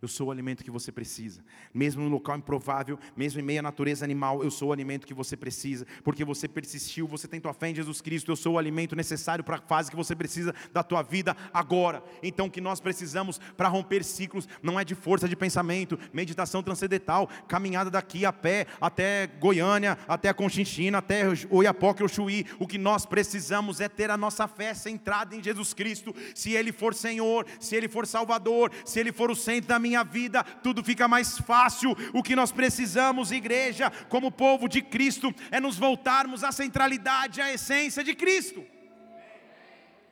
[0.00, 1.42] Eu sou o alimento que você precisa.
[1.72, 5.14] Mesmo no local improvável, mesmo em meio à natureza animal, eu sou o alimento que
[5.14, 5.86] você precisa.
[6.04, 8.30] Porque você persistiu, você tem tua fé em Jesus Cristo.
[8.30, 12.02] Eu sou o alimento necessário para a fase que você precisa da tua vida agora.
[12.22, 16.62] Então, o que nós precisamos para romper ciclos não é de força de pensamento, meditação
[16.62, 22.46] transcendental, caminhada daqui a pé até Goiânia, até a Conchinchina, até Oiapoque ou Chuí.
[22.58, 26.14] O que nós precisamos é ter a nossa fé centrada em Jesus Cristo.
[26.34, 29.85] Se Ele for Senhor, se Ele for Salvador, se Ele for o centro da minha
[29.86, 31.96] minha vida, tudo fica mais fácil.
[32.12, 37.52] O que nós precisamos, igreja, como povo de Cristo, é nos voltarmos à centralidade, à
[37.52, 38.64] essência de Cristo.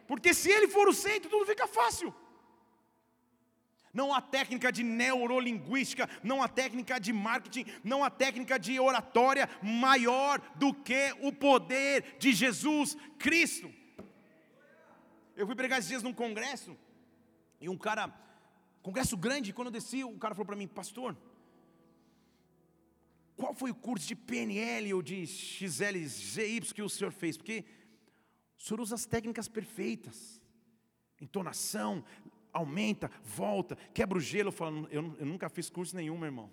[0.07, 2.15] Porque se Ele for o centro, tudo fica fácil.
[3.93, 9.49] Não há técnica de neurolinguística, não há técnica de marketing, não há técnica de oratória
[9.63, 13.73] maior do que o poder de Jesus Cristo.
[15.37, 16.77] Eu fui pregar esses dias num congresso
[17.61, 18.13] e um cara
[18.85, 21.17] Congresso grande, quando eu desci, o cara falou para mim, pastor,
[23.35, 27.39] qual foi o curso de PNL ou de XLZY que o senhor fez?
[27.39, 27.65] Porque
[28.59, 30.39] o senhor usa as técnicas perfeitas,
[31.19, 32.05] entonação,
[32.53, 34.49] aumenta, volta, quebra o gelo.
[34.49, 36.51] Eu falo, eu, eu nunca fiz curso nenhum, meu irmão.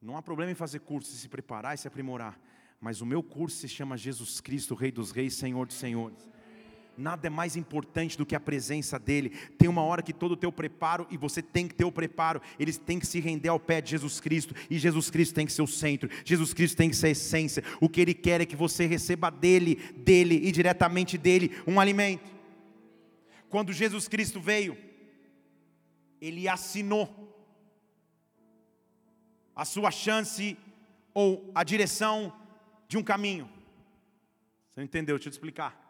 [0.00, 2.36] Não há problema em fazer curso, se preparar e se aprimorar.
[2.80, 6.28] Mas o meu curso se chama Jesus Cristo, Rei dos Reis, Senhor dos Senhores
[6.96, 9.30] nada é mais importante do que a presença dEle.
[9.58, 12.40] Tem uma hora que todo o teu preparo, e você tem que ter o preparo,
[12.58, 15.52] eles têm que se render ao pé de Jesus Cristo, e Jesus Cristo tem que
[15.52, 17.64] ser o centro, Jesus Cristo tem que ser a essência.
[17.80, 22.30] O que Ele quer é que você receba dEle, dEle e diretamente dEle um alimento.
[23.48, 24.76] Quando Jesus Cristo veio,
[26.20, 27.18] Ele assinou
[29.54, 30.56] a sua chance
[31.12, 32.32] ou a direção
[32.88, 33.46] de um caminho.
[34.70, 35.16] Você não entendeu?
[35.16, 35.81] Deixa eu te explicar.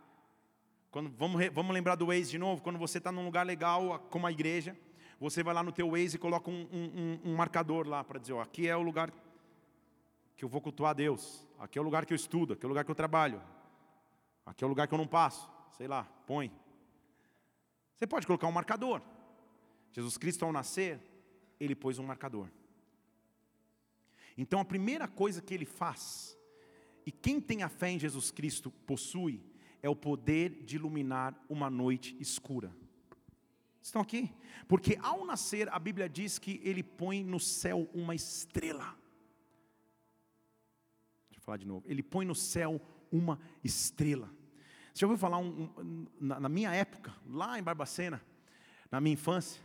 [0.92, 2.62] Quando, vamos, vamos lembrar do Waze de novo?
[2.62, 4.76] Quando você está num lugar legal, como a igreja,
[5.18, 8.34] você vai lá no teu Waze e coloca um, um, um marcador lá para dizer,
[8.34, 9.10] ó, aqui é o lugar
[10.36, 12.66] que eu vou cultuar a Deus, aqui é o lugar que eu estudo, aqui é
[12.66, 13.42] o lugar que eu trabalho,
[14.44, 16.52] aqui é o lugar que eu não passo, sei lá, põe.
[17.96, 19.00] Você pode colocar um marcador.
[19.92, 21.00] Jesus Cristo ao nascer,
[21.58, 22.48] ele pôs um marcador.
[24.36, 26.36] Então a primeira coisa que ele faz,
[27.06, 29.51] e quem tem a fé em Jesus Cristo possui,
[29.82, 32.72] é o poder de iluminar uma noite escura.
[33.82, 34.30] Estão aqui?
[34.68, 38.96] Porque ao nascer, a Bíblia diz que ele põe no céu uma estrela.
[41.28, 41.84] Deixa eu falar de novo.
[41.88, 44.30] Ele põe no céu uma estrela.
[44.94, 48.22] Você já ouviu falar um, um, na, na, minha época, lá em Barbacena,
[48.90, 49.60] na minha infância,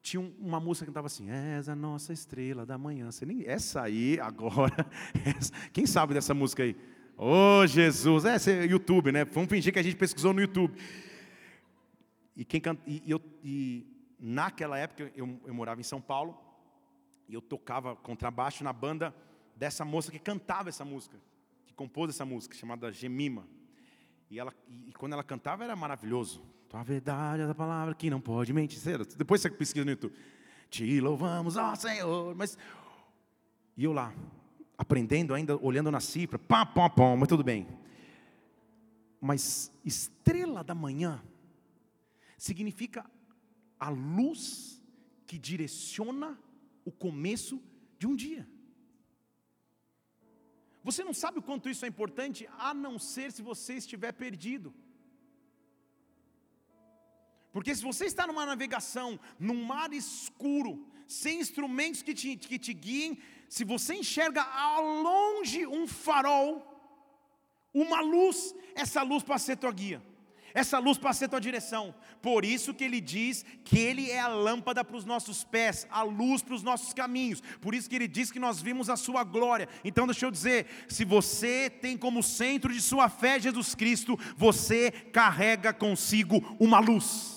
[0.00, 3.10] tinha uma música que cantava assim: És a nossa estrela da manhã.
[3.10, 4.86] Você nem, essa aí, agora,
[5.36, 6.76] essa, quem sabe dessa música aí?
[7.16, 8.24] Oh, Jesus.
[8.24, 9.24] É, é YouTube, né?
[9.24, 10.78] Vamos fingir que a gente pesquisou no YouTube.
[12.36, 13.86] E, quem canta, e, eu, e
[14.18, 16.38] naquela época eu, eu morava em São Paulo
[17.26, 19.14] e eu tocava contrabaixo na banda
[19.56, 21.16] dessa moça que cantava essa música,
[21.66, 23.48] que compôs essa música, chamada Gemima.
[24.30, 26.44] E, ela, e, e quando ela cantava era maravilhoso.
[26.72, 28.78] A verdade é a palavra que não pode mentir.
[29.16, 30.14] Depois você pesquisa no YouTube.
[30.68, 32.34] Te louvamos, ó Senhor.
[32.34, 32.58] Mas,
[33.74, 34.12] e eu lá,
[34.76, 37.66] aprendendo ainda, olhando na cifra, pá, pá, pá, mas tudo bem.
[39.20, 41.22] Mas estrela da manhã
[42.36, 43.08] significa
[43.78, 44.82] a luz
[45.26, 46.38] que direciona
[46.84, 47.62] o começo
[47.98, 48.46] de um dia.
[50.84, 54.72] Você não sabe o quanto isso é importante, a não ser se você estiver perdido.
[57.52, 62.72] Porque se você está numa navegação, num mar escuro, sem instrumentos que te, que te
[62.72, 63.18] guiem,
[63.48, 66.76] se você enxerga ao longe um farol,
[67.72, 70.02] uma luz, essa luz pode ser tua guia.
[70.54, 71.94] Essa luz pode ser tua direção.
[72.22, 76.02] Por isso que ele diz que ele é a lâmpada para os nossos pés, a
[76.02, 77.42] luz para os nossos caminhos.
[77.60, 79.68] Por isso que ele diz que nós vimos a sua glória.
[79.84, 84.90] Então deixa eu dizer, se você tem como centro de sua fé Jesus Cristo, você
[84.90, 87.35] carrega consigo uma luz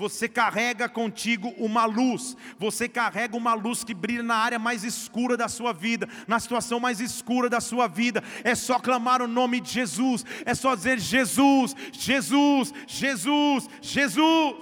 [0.00, 5.36] você carrega contigo uma luz, você carrega uma luz que brilha na área mais escura
[5.36, 8.24] da sua vida, na situação mais escura da sua vida.
[8.42, 14.56] É só clamar o nome de Jesus, é só dizer Jesus, Jesus, Jesus, Jesus.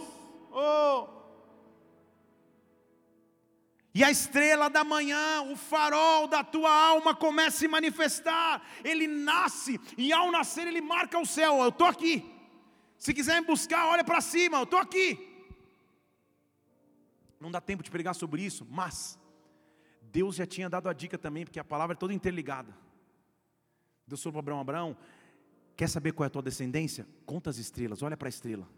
[0.50, 1.06] Oh.
[3.94, 8.60] E a estrela da manhã, o farol da tua alma começa a se manifestar.
[8.82, 11.62] Ele nasce e ao nascer ele marca o céu.
[11.62, 12.28] Eu estou aqui.
[12.98, 15.27] Se quiser me buscar, olha para cima, eu estou aqui.
[17.40, 19.18] Não dá tempo de pregar sobre isso, mas
[20.02, 22.74] Deus já tinha dado a dica também, porque a palavra é toda interligada.
[24.06, 24.96] Deus falou para Abraão: Abraão,
[25.76, 27.06] quer saber qual é a tua descendência?
[27.26, 28.68] Conta as estrelas, olha para a estrela.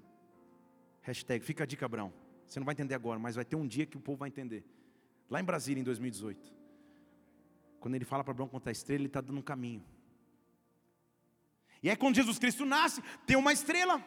[1.02, 2.12] Hashtag, fica a dica, Abraão.
[2.46, 4.64] Você não vai entender agora, mas vai ter um dia que o povo vai entender.
[5.30, 6.52] Lá em Brasília, em 2018.
[7.78, 9.84] Quando ele fala para Abraão contar a estrela, ele está dando um caminho.
[11.82, 14.04] E aí, quando Jesus Cristo nasce, tem uma estrela.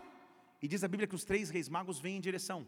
[0.61, 2.67] E diz a Bíblia que os três reis magos vêm em direção.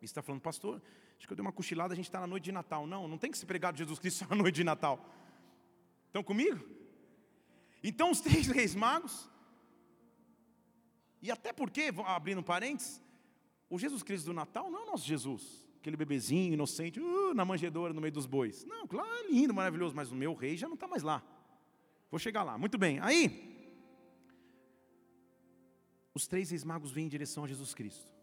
[0.00, 0.80] E está falando, pastor,
[1.16, 2.86] acho que eu dei uma cochilada, a gente está na noite de Natal.
[2.86, 5.04] Não, não tem que se pregar de Jesus Cristo na noite de Natal.
[6.06, 6.64] Estão comigo?
[7.82, 9.28] Então os três reis magos,
[11.20, 13.02] e até porque, abrindo parênteses,
[13.68, 17.44] o Jesus Cristo do Natal não é o nosso Jesus, aquele bebezinho inocente, uh, na
[17.44, 18.64] manjedoura no meio dos bois.
[18.64, 21.22] Não, claro, é lindo, maravilhoso, mas o meu rei já não está mais lá.
[22.10, 22.98] Vou chegar lá, muito bem.
[23.00, 23.48] Aí,
[26.14, 28.17] os três reis magos vêm em direção a Jesus Cristo.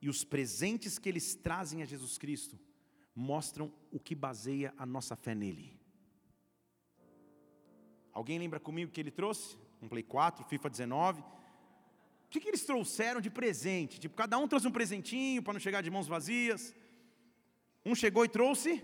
[0.00, 2.58] E os presentes que eles trazem a Jesus Cristo
[3.14, 5.78] mostram o que baseia a nossa fé nele.
[8.12, 9.56] Alguém lembra comigo que ele trouxe?
[9.80, 11.20] Um Play 4, FIFA 19.
[11.20, 11.24] O
[12.30, 13.98] que, que eles trouxeram de presente?
[13.98, 16.74] Tipo, cada um trouxe um presentinho para não chegar de mãos vazias.
[17.84, 18.82] Um chegou e trouxe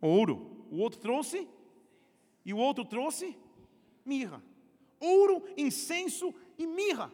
[0.00, 0.66] ouro.
[0.70, 1.48] O outro trouxe.
[2.44, 3.36] E o outro trouxe
[4.04, 4.42] mirra.
[4.98, 7.12] Ouro, incenso e mirra.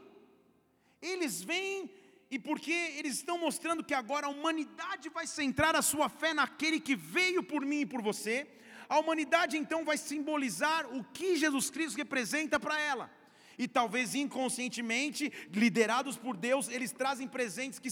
[1.02, 1.90] Eles vêm
[2.34, 6.80] e porque eles estão mostrando que agora a humanidade vai centrar a sua fé naquele
[6.80, 8.44] que veio por mim e por você,
[8.88, 13.08] a humanidade então vai simbolizar o que Jesus Cristo representa para ela.
[13.56, 17.88] E talvez inconscientemente, liderados por Deus, eles trazem presentes que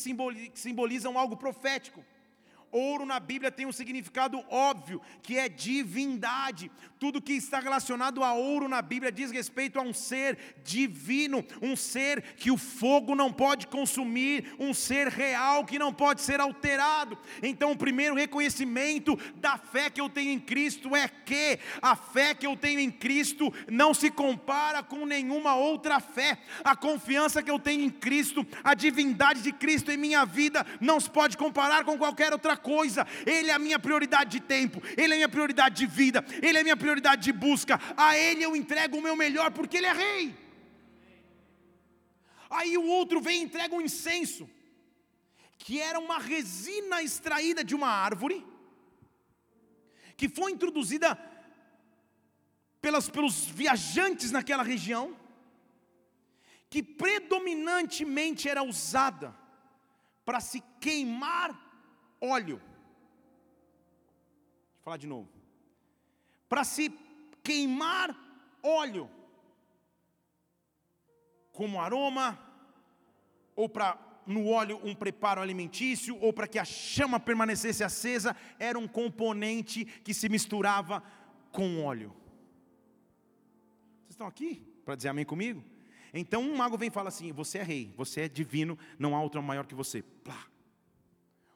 [0.54, 2.04] simbolizam algo profético.
[2.72, 6.70] Ouro na Bíblia tem um significado óbvio, que é divindade.
[6.98, 11.76] Tudo que está relacionado a ouro na Bíblia diz respeito a um ser divino, um
[11.76, 17.18] ser que o fogo não pode consumir, um ser real que não pode ser alterado.
[17.42, 22.34] Então, o primeiro reconhecimento da fé que eu tenho em Cristo é que a fé
[22.34, 26.38] que eu tenho em Cristo não se compara com nenhuma outra fé.
[26.64, 30.98] A confiança que eu tenho em Cristo, a divindade de Cristo em minha vida não
[30.98, 35.12] se pode comparar com qualquer outra coisa, Ele é a minha prioridade de tempo, Ele
[35.12, 38.44] é a minha prioridade de vida, Ele é a minha prioridade de busca, a Ele
[38.44, 40.42] eu entrego o meu melhor, porque Ele é Rei.
[42.48, 44.48] Aí o outro vem e entrega um incenso,
[45.58, 48.44] que era uma resina extraída de uma árvore,
[50.16, 51.18] que foi introduzida
[52.80, 55.16] pelas, pelos viajantes naquela região,
[56.68, 59.34] que predominantemente era usada
[60.24, 61.50] para se queimar
[62.22, 62.58] óleo.
[64.74, 65.28] Vou falar de novo.
[66.48, 66.90] Para se
[67.42, 68.16] queimar
[68.62, 69.10] óleo,
[71.52, 72.38] como aroma,
[73.56, 78.78] ou para no óleo um preparo alimentício, ou para que a chama permanecesse acesa, era
[78.78, 81.02] um componente que se misturava
[81.50, 82.14] com óleo.
[84.02, 85.62] Vocês estão aqui para dizer amém comigo?
[86.14, 89.22] Então um mago vem e fala assim: Você é rei, você é divino, não há
[89.22, 90.02] outro maior que você.
[90.02, 90.51] Plá.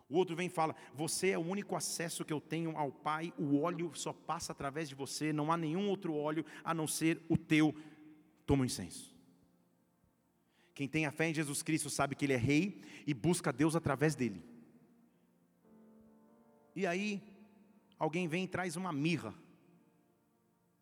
[0.09, 3.33] O outro vem e fala: Você é o único acesso que eu tenho ao Pai,
[3.37, 7.21] o óleo só passa através de você, não há nenhum outro óleo a não ser
[7.29, 7.75] o teu.
[8.45, 9.15] Toma o incenso.
[10.75, 13.75] Quem tem a fé em Jesus Cristo sabe que Ele é Rei e busca Deus
[13.75, 14.45] através dele.
[16.75, 17.23] E aí,
[17.99, 19.35] alguém vem e traz uma mirra.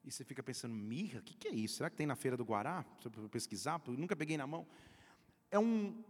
[0.05, 1.21] E você fica pensando: mirra?
[1.21, 1.77] O que, que é isso?
[1.77, 2.85] Será que tem na feira do Guará?
[3.03, 3.81] Para pesquisar?
[3.87, 4.67] Eu nunca peguei na mão.
[5.51, 6.05] É um,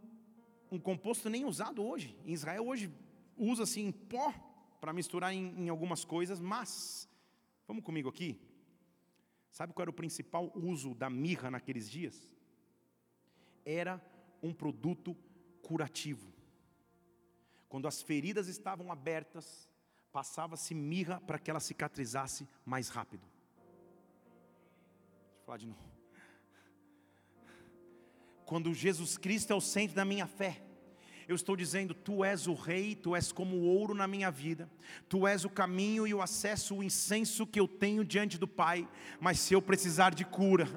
[0.70, 2.18] um composto nem usado hoje.
[2.24, 2.90] Em Israel hoje
[3.36, 4.32] usa-se em pó
[4.80, 7.08] para misturar em, em algumas coisas, mas,
[7.66, 8.40] vamos comigo aqui?
[9.50, 12.28] Sabe qual era o principal uso da mirra naqueles dias?
[13.64, 14.02] Era
[14.42, 15.16] um produto
[15.62, 16.32] curativo.
[17.68, 19.68] Quando as feridas estavam abertas,
[20.12, 23.22] passava-se mirra para que ela cicatrizasse mais rápido.
[25.22, 25.94] Deixa eu falar de novo.
[28.44, 30.62] Quando Jesus Cristo é o centro da minha fé,
[31.28, 34.68] eu estou dizendo: Tu és o Rei, Tu és como o ouro na minha vida,
[35.08, 38.88] Tu és o caminho e o acesso, o incenso que eu tenho diante do Pai.
[39.20, 40.68] Mas se eu precisar de cura,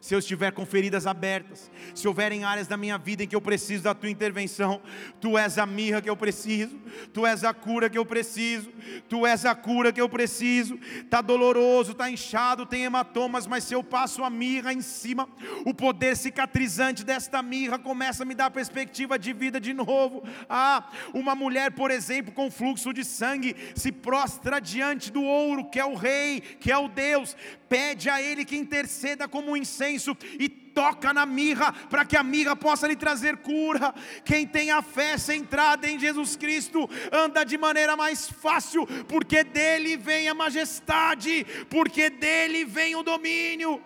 [0.00, 3.40] se eu estiver com feridas abertas, se houverem áreas da minha vida em que eu
[3.40, 4.80] preciso da tua intervenção,
[5.20, 6.78] tu és a mirra que eu preciso,
[7.12, 8.70] tu és a cura que eu preciso,
[9.08, 10.78] tu és a cura que eu preciso.
[11.04, 15.28] Está doloroso, está inchado, tem hematomas, mas se eu passo a mirra em cima,
[15.64, 20.22] o poder cicatrizante desta mirra começa a me dar perspectiva de vida de novo.
[20.48, 25.78] Ah, uma mulher, por exemplo, com fluxo de sangue, se prostra diante do ouro, que
[25.78, 27.36] é o rei, que é o Deus,
[27.72, 32.22] pede a ele que interceda como um incenso e toca na mirra, para que a
[32.22, 33.94] mirra possa lhe trazer cura.
[34.24, 39.96] Quem tem a fé centrada em Jesus Cristo anda de maneira mais fácil, porque dele
[39.96, 43.80] vem a majestade, porque dele vem o domínio,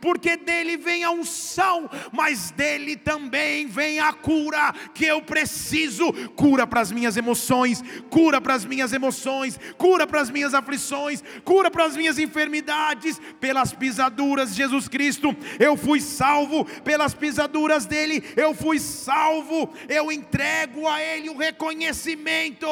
[0.00, 6.66] porque dele vem a unção, mas dele também vem a cura que eu preciso cura
[6.66, 11.70] para as minhas emoções, cura para as minhas emoções, cura para as minhas aflições, cura
[11.70, 18.22] para as minhas enfermidades, pelas pisaduras de Jesus Cristo, eu fui salvo pelas pisaduras dele,
[18.36, 22.66] eu fui salvo, eu entrego a ele o reconhecimento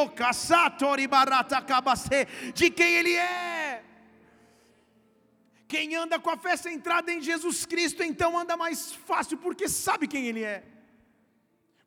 [2.54, 3.82] de quem ele é.
[5.68, 10.06] Quem anda com a fé centrada em Jesus Cristo, então anda mais fácil, porque sabe
[10.06, 10.62] quem Ele é.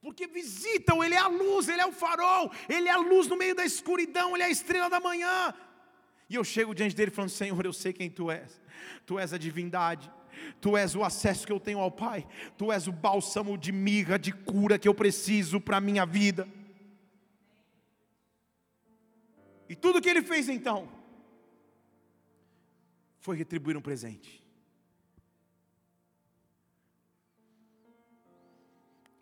[0.01, 3.38] Porque visitam, Ele é a luz, Ele é o farol, Ele é a luz no
[3.38, 5.53] meio da escuridão, Ele é a estrela da manhã.
[6.30, 8.62] E eu chego diante dele falando: Senhor, eu sei quem tu és,
[9.05, 10.11] tu és a divindade,
[10.61, 12.27] tu és o acesso que eu tenho ao Pai,
[12.57, 16.47] tu és o bálsamo de mirra, de cura que eu preciso para a minha vida.
[19.67, 20.89] E tudo que ele fez então
[23.19, 24.43] foi retribuir um presente.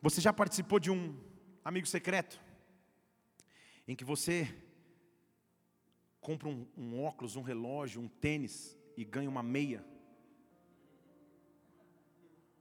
[0.01, 1.19] Você já participou de um
[1.65, 2.39] amigo secreto?
[3.87, 4.55] Em que você
[6.21, 9.85] compra um, um óculos, um relógio, um tênis e ganha uma meia?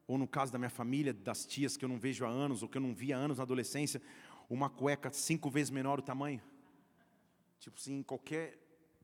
[0.06, 2.68] Ou no caso da minha família, das tias que eu não vejo há anos, ou
[2.68, 4.00] que eu não via há anos na adolescência,
[4.48, 6.40] uma cueca cinco vezes menor o tamanho?
[7.58, 8.56] Tipo assim, qualquer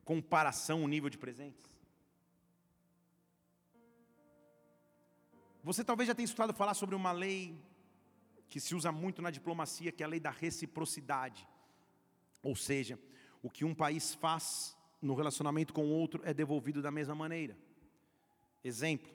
[0.05, 1.73] comparação o nível de presentes.
[5.65, 7.59] Você talvez já tenha escutado falar sobre uma lei
[8.49, 11.49] que se usa muito na diplomacia, que é a lei da reciprocidade.
[12.43, 12.99] Ou seja,
[13.43, 17.59] o que um país faz no relacionamento com o outro é devolvido da mesma maneira.
[18.63, 19.13] Exemplo: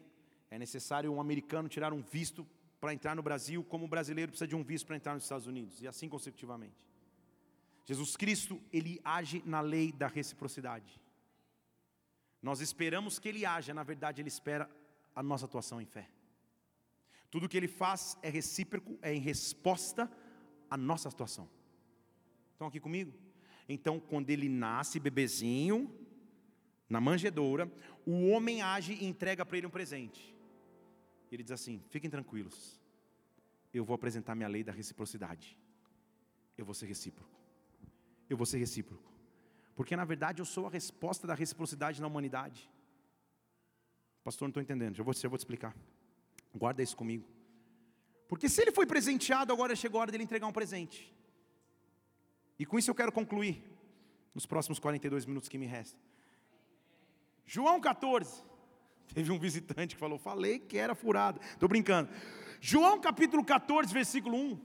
[0.51, 2.45] é necessário um americano tirar um visto
[2.79, 5.47] para entrar no Brasil, como o brasileiro precisa de um visto para entrar nos Estados
[5.47, 6.85] Unidos, e assim consecutivamente.
[7.85, 11.01] Jesus Cristo, ele age na lei da reciprocidade.
[12.41, 14.69] Nós esperamos que ele haja, na verdade, ele espera
[15.15, 16.07] a nossa atuação em fé.
[17.31, 20.11] Tudo que ele faz é recíproco, é em resposta
[20.69, 21.49] à nossa situação.
[22.51, 23.13] Estão aqui comigo?
[23.67, 25.93] Então, quando ele nasce bebezinho,
[26.89, 27.71] na manjedoura,
[28.05, 30.35] o homem age e entrega para ele um presente.
[31.31, 32.79] Ele diz assim: fiquem tranquilos,
[33.73, 35.57] eu vou apresentar minha lei da reciprocidade.
[36.57, 37.29] Eu vou ser recíproco.
[38.29, 39.11] Eu vou ser recíproco.
[39.75, 42.69] Porque na verdade eu sou a resposta da reciprocidade na humanidade.
[44.23, 45.75] Pastor, não estou entendendo, já vou, já vou te explicar.
[46.53, 47.25] Guarda isso comigo.
[48.27, 51.13] Porque se ele foi presenteado, agora chegou a hora dele entregar um presente.
[52.59, 53.63] E com isso eu quero concluir,
[54.33, 55.99] nos próximos 42 minutos que me restam.
[57.45, 58.43] João 14.
[59.13, 61.39] Teve um visitante que falou: Falei que era furado.
[61.41, 62.09] Estou brincando.
[62.59, 64.59] João capítulo 14, versículo 1.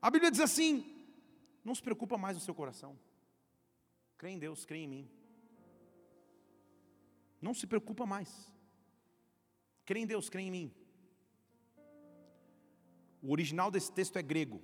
[0.00, 0.94] A Bíblia diz assim:
[1.64, 2.98] Não se preocupa mais no seu coração.
[4.16, 5.10] Crê em Deus, crê em mim.
[7.40, 8.50] Não se preocupa mais.
[9.84, 10.74] Crê em Deus, crê em mim.
[13.20, 14.62] O original desse texto é grego.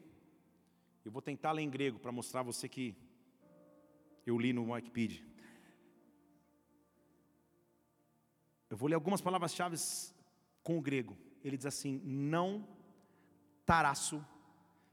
[1.05, 2.94] Eu vou tentar ler em grego para mostrar a você que
[4.26, 5.24] eu li no Wikipedia.
[8.68, 9.76] Eu vou ler algumas palavras-chave
[10.62, 11.16] com o grego.
[11.42, 12.68] Ele diz assim: não
[13.64, 14.24] taraço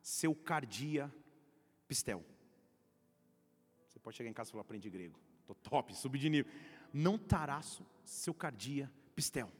[0.01, 1.13] seu cardia
[1.87, 2.25] pistel.
[3.87, 5.19] Você pode chegar em casa e falar: aprendi grego.
[5.41, 6.51] Estou top, subi de nível.
[6.93, 9.51] Não taraço seu cardia pistel.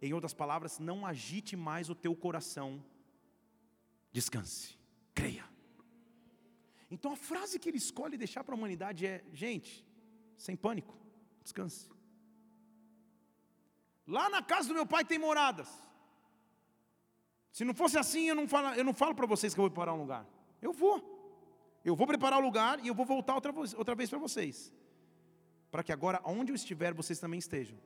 [0.00, 2.84] Em outras palavras, não agite mais o teu coração.
[4.12, 4.76] Descanse,
[5.14, 5.51] creia.
[6.94, 9.70] Então a frase que ele escolhe deixar para a humanidade é: gente,
[10.36, 10.94] sem pânico,
[11.42, 11.88] descanse.
[14.06, 15.70] Lá na casa do meu pai tem moradas.
[17.50, 19.70] Se não fosse assim, eu não falo, eu não falo para vocês que eu vou
[19.70, 20.26] parar um lugar.
[20.60, 20.96] Eu vou.
[21.82, 24.70] Eu vou preparar o lugar e eu vou voltar outra, outra vez para vocês.
[25.70, 27.78] Para que agora, onde eu estiver, vocês também estejam.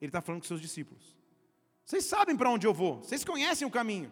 [0.00, 1.16] Ele está falando com seus discípulos.
[1.84, 4.10] Vocês sabem para onde eu vou, vocês conhecem o caminho.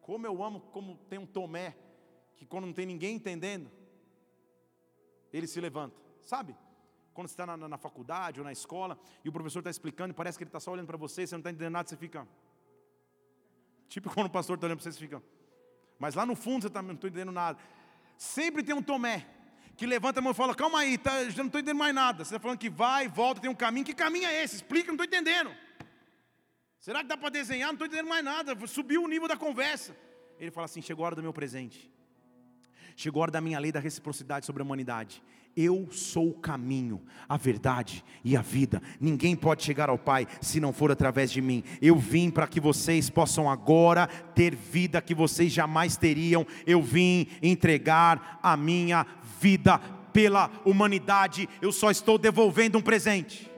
[0.00, 1.76] Como eu amo, como tem um Tomé,
[2.42, 3.70] que quando não tem ninguém entendendo,
[5.32, 6.56] ele se levanta, sabe?
[7.14, 10.14] Quando você está na, na, faculdade ou na escola e o professor está explicando e
[10.14, 12.26] parece que ele está só olhando para você, você não está entendendo nada, você fica.
[13.88, 15.22] Tipo quando o pastor está olhando para você, você fica.
[16.00, 17.60] Mas lá no fundo você está, não estou entendendo nada.
[18.16, 19.24] Sempre tem um Tomé
[19.76, 22.24] que levanta a mão e fala: Calma aí, tá, já não estou entendendo mais nada.
[22.24, 23.86] Você está falando que vai, volta, tem um caminho.
[23.86, 24.56] Que caminho é esse?
[24.56, 25.54] Explica, não estou entendendo.
[26.80, 27.68] Será que dá para desenhar?
[27.68, 28.66] Não estou entendendo mais nada.
[28.66, 29.96] Subiu o nível da conversa.
[30.40, 31.92] Ele fala assim: Chegou a hora do meu presente.
[32.96, 35.22] Chegou a hora da minha lei da reciprocidade sobre a humanidade.
[35.54, 38.80] Eu sou o caminho, a verdade e a vida.
[38.98, 41.62] Ninguém pode chegar ao Pai se não for através de mim.
[41.80, 46.46] Eu vim para que vocês possam agora ter vida que vocês jamais teriam.
[46.66, 49.06] Eu vim entregar a minha
[49.40, 49.78] vida
[50.12, 51.46] pela humanidade.
[51.60, 53.51] Eu só estou devolvendo um presente.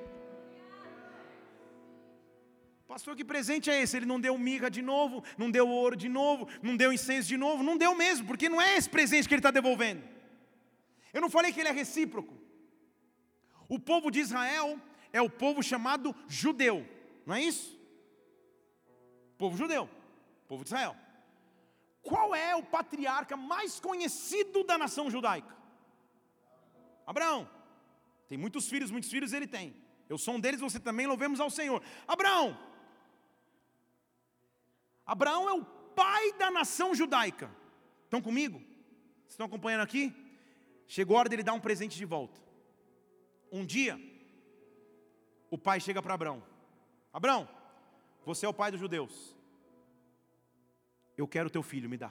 [2.94, 3.96] Pastor, que presente é esse?
[3.96, 7.36] Ele não deu mirra de novo, não deu ouro de novo, não deu incenso de
[7.36, 10.00] novo, não deu mesmo, porque não é esse presente que ele está devolvendo.
[11.12, 12.32] Eu não falei que ele é recíproco.
[13.68, 14.78] O povo de Israel
[15.12, 16.88] é o povo chamado judeu,
[17.26, 17.76] não é isso?
[19.36, 19.90] Povo judeu,
[20.46, 20.94] povo de Israel.
[22.00, 25.52] Qual é o patriarca mais conhecido da nação judaica?
[27.04, 27.50] Abraão.
[28.28, 29.74] Tem muitos filhos, muitos filhos ele tem.
[30.08, 31.82] Eu sou um deles, você também louvemos ao Senhor.
[32.06, 32.56] Abraão,
[35.06, 37.50] Abraão é o pai da nação judaica.
[38.04, 38.62] Estão comigo?
[39.28, 40.14] Estão acompanhando aqui?
[40.86, 42.40] Chegou a hora dele dar um presente de volta.
[43.50, 43.98] Um dia,
[45.50, 46.42] o pai chega para Abraão:
[47.12, 47.48] Abraão,
[48.24, 49.36] você é o pai dos judeus.
[51.16, 52.10] Eu quero teu filho, me dá.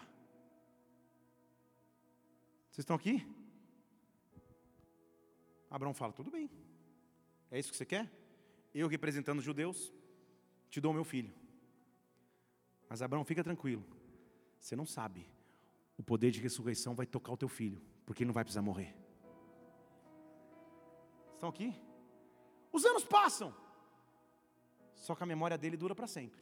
[2.69, 3.25] Vocês estão aqui?
[5.69, 6.49] Abraão fala: Tudo bem.
[7.51, 8.09] É isso que você quer?
[8.73, 9.93] Eu, representando os judeus,
[10.69, 11.31] te dou meu filho.
[12.93, 13.83] Mas Abraão, fica tranquilo.
[14.59, 15.27] Você não sabe.
[15.97, 18.95] O poder de ressurreição vai tocar o teu filho, porque ele não vai precisar morrer.
[21.33, 21.73] Estão aqui?
[22.71, 23.51] Os anos passam.
[24.93, 26.39] Só que a memória dele dura para sempre.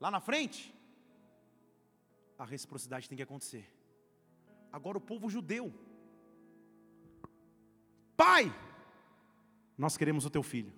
[0.00, 0.74] Lá na frente,
[2.38, 3.70] a reciprocidade tem que acontecer.
[4.72, 5.70] Agora o povo judeu.
[8.16, 8.50] Pai,
[9.76, 10.72] nós queremos o teu filho.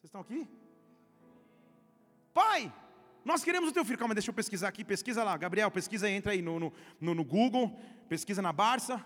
[0.00, 0.48] Vocês estão aqui?
[2.34, 2.81] Pai,
[3.24, 3.98] nós queremos o teu filho.
[3.98, 4.84] Calma, deixa eu pesquisar aqui.
[4.84, 9.04] Pesquisa lá, Gabriel, pesquisa aí, entra aí no, no, no Google, pesquisa na Barça.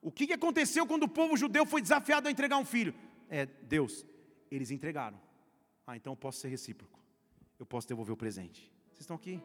[0.00, 2.94] O que, que aconteceu quando o povo judeu foi desafiado a entregar um filho?
[3.28, 4.06] É, Deus,
[4.50, 5.20] eles entregaram.
[5.86, 6.98] Ah, então eu posso ser recíproco.
[7.58, 8.70] Eu posso devolver o presente.
[8.90, 9.40] Vocês estão aqui?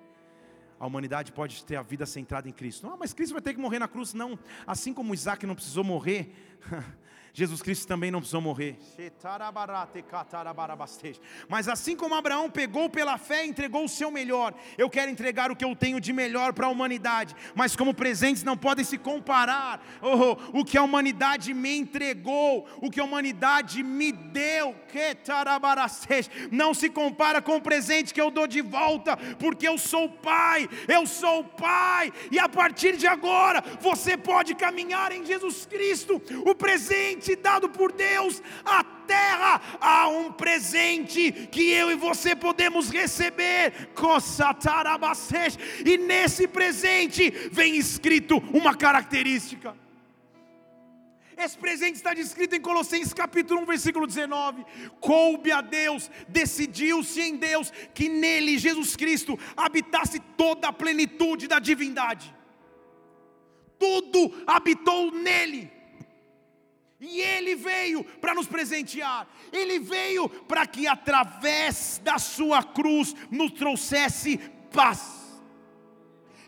[0.79, 2.87] A humanidade pode ter a vida centrada em Cristo.
[2.87, 4.13] Ah, mas Cristo vai ter que morrer na cruz.
[4.13, 4.37] Não.
[4.67, 6.33] Assim como Isaac não precisou morrer,
[7.35, 8.77] Jesus Cristo também não precisou morrer.
[11.49, 15.49] Mas assim como Abraão pegou pela fé e entregou o seu melhor, eu quero entregar
[15.49, 17.35] o que eu tenho de melhor para a humanidade.
[17.55, 22.91] Mas como presentes não podem se comparar, oh, o que a humanidade me entregou, o
[22.91, 24.75] que a humanidade me deu,
[26.51, 30.69] não se compara com o presente que eu dou de volta, porque eu sou pai,
[30.87, 36.21] eu sou o pai, e a partir de agora você pode caminhar em Jesus Cristo,
[36.45, 42.35] o presente presente dado por Deus à terra, há um presente que eu e você
[42.35, 43.89] podemos receber,
[45.85, 49.75] e nesse presente vem escrito uma característica.
[51.35, 54.63] Esse presente está descrito em Colossenses capítulo 1, versículo 19.
[54.99, 61.57] Coube a Deus, decidiu-se em Deus que nele, Jesus Cristo, habitasse toda a plenitude da
[61.57, 62.33] divindade.
[63.79, 65.72] Tudo habitou nele.
[67.05, 73.51] E Ele veio para nos presentear, Ele veio para que através da Sua cruz nos
[73.51, 74.37] trouxesse
[74.71, 75.21] paz.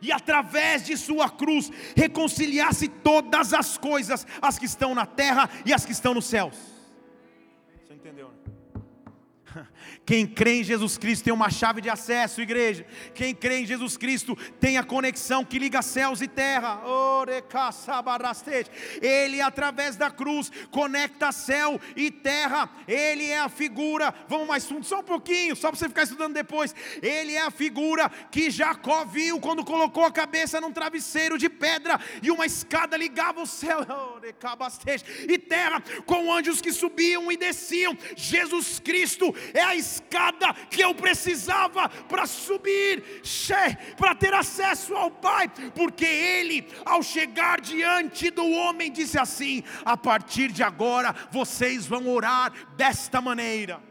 [0.01, 5.73] E através de Sua cruz reconciliasse todas as coisas, as que estão na terra e
[5.73, 6.55] as que estão nos céus.
[7.85, 8.29] Você entendeu?
[8.29, 8.54] Né?
[10.05, 12.85] Quem crê em Jesus Cristo tem uma chave de acesso, igreja.
[13.13, 16.81] Quem crê em Jesus Cristo tem a conexão que liga céus e terra.
[19.01, 22.69] Ele, através da cruz, conecta céu e terra.
[22.87, 24.13] Ele é a figura.
[24.27, 26.73] Vamos mais fundo, só um pouquinho, só para você ficar estudando depois.
[27.01, 31.99] Ele é a figura que Jacó viu quando colocou a cabeça num travesseiro de pedra
[32.21, 33.85] e uma escada ligava o céu
[35.27, 37.97] e terra com anjos que subiam e desciam.
[38.15, 43.03] Jesus Cristo é a escada que eu precisava para subir,
[43.97, 49.95] para ter acesso ao Pai, porque Ele, ao chegar diante do homem, disse assim: a
[49.95, 53.81] partir de agora vocês vão orar desta maneira.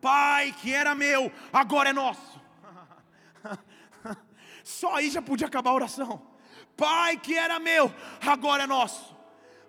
[0.00, 2.40] Pai que era meu, agora é nosso.
[4.64, 6.22] Só aí já podia acabar a oração.
[6.76, 7.92] Pai que era meu,
[8.26, 9.14] agora é nosso.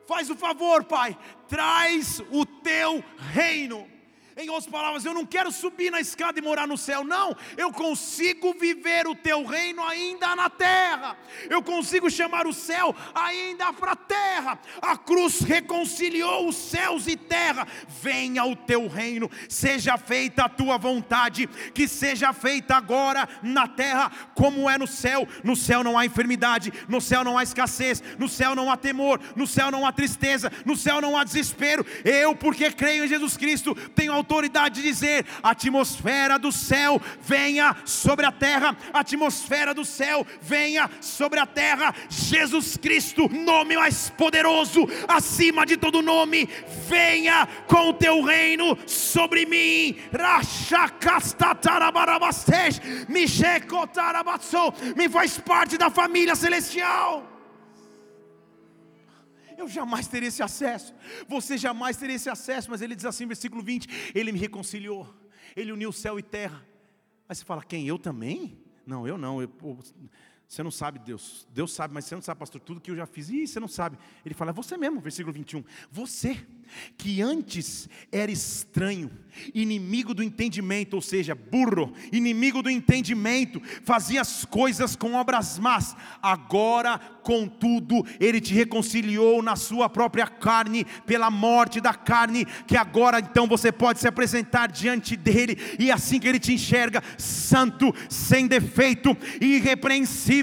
[0.08, 3.04] Faz o favor, Pai, traz o teu
[3.34, 3.90] reino.
[4.38, 7.36] Em outras palavras, eu não quero subir na escada e morar no céu, não.
[7.58, 11.18] Eu consigo viver o teu reino ainda na terra.
[11.50, 14.60] Eu consigo chamar o céu ainda para a terra.
[14.82, 17.68] A cruz reconciliou os céus e terra.
[18.02, 24.12] Venha o teu reino, seja feita a tua vontade, que seja feita agora na terra
[24.34, 25.28] como é no céu.
[25.44, 29.20] No céu não há enfermidade, no céu não há escassez, no céu não há temor,
[29.36, 31.86] no céu não há tristeza, no céu não há desespero.
[32.06, 38.26] Eu, porque creio em Jesus Cristo, tenho autoridade de dizer: atmosfera do céu venha sobre
[38.26, 41.94] a terra, atmosfera do céu venha sobre a terra.
[42.10, 46.48] Jesus Cristo, nome mais poderoso, acima de todo nome,
[46.88, 49.98] venha com o teu reino sobre mim.
[54.96, 57.31] Me faz parte da família celestial
[59.62, 60.94] eu jamais teria esse acesso,
[61.28, 65.08] você jamais teria esse acesso, mas ele diz assim, versículo 20: Ele me reconciliou,
[65.56, 66.66] Ele uniu céu e terra.
[67.30, 67.88] Aí você fala, quem?
[67.88, 68.60] Eu também?
[68.86, 69.50] Não, eu não, eu,
[70.52, 71.48] você não sabe, Deus.
[71.54, 73.30] Deus sabe, mas você não sabe, pastor, tudo que eu já fiz.
[73.30, 73.98] Ih, você não sabe.
[74.26, 75.64] Ele fala, você mesmo, versículo 21.
[75.90, 76.46] Você,
[76.98, 79.10] que antes era estranho,
[79.56, 85.96] inimigo do entendimento, ou seja, burro, inimigo do entendimento, fazia as coisas com obras más,
[86.22, 93.22] agora, contudo, ele te reconciliou na sua própria carne, pela morte da carne, que agora
[93.22, 98.48] então você pode se apresentar diante dele, e assim que ele te enxerga, santo, sem
[98.48, 100.41] defeito, irrepreensível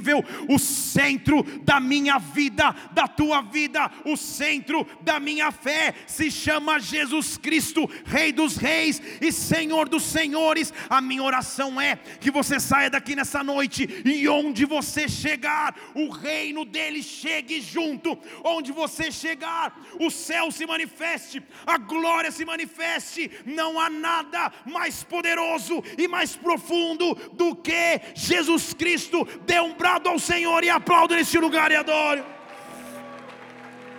[0.48, 6.78] o centro da minha vida, da tua vida, o centro da minha fé se chama
[6.78, 10.72] Jesus Cristo, Rei dos Reis e Senhor dos Senhores.
[10.88, 16.08] A minha oração é que você saia daqui nessa noite e onde você chegar, o
[16.10, 18.18] reino dele chegue junto.
[18.44, 23.30] Onde você chegar, o céu se manifeste, a glória se manifeste.
[23.44, 29.26] Não há nada mais poderoso e mais profundo do que Jesus Cristo.
[29.46, 32.24] Dê um braço ao Senhor e aplaudo neste lugar e adoro.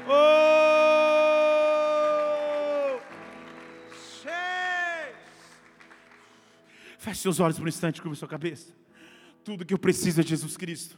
[0.07, 0.59] Oh!
[6.97, 8.73] Feche seus olhos por um instante, cubra sua cabeça.
[9.43, 10.97] Tudo que eu preciso é Jesus Cristo.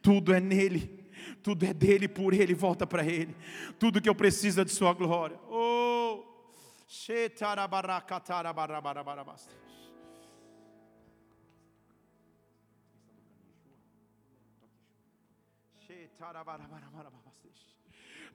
[0.00, 1.04] Tudo é nele.
[1.42, 3.36] Tudo é dele, por ele, volta para ele.
[3.78, 5.36] Tudo que eu preciso é de sua glória.
[5.48, 6.22] Oh!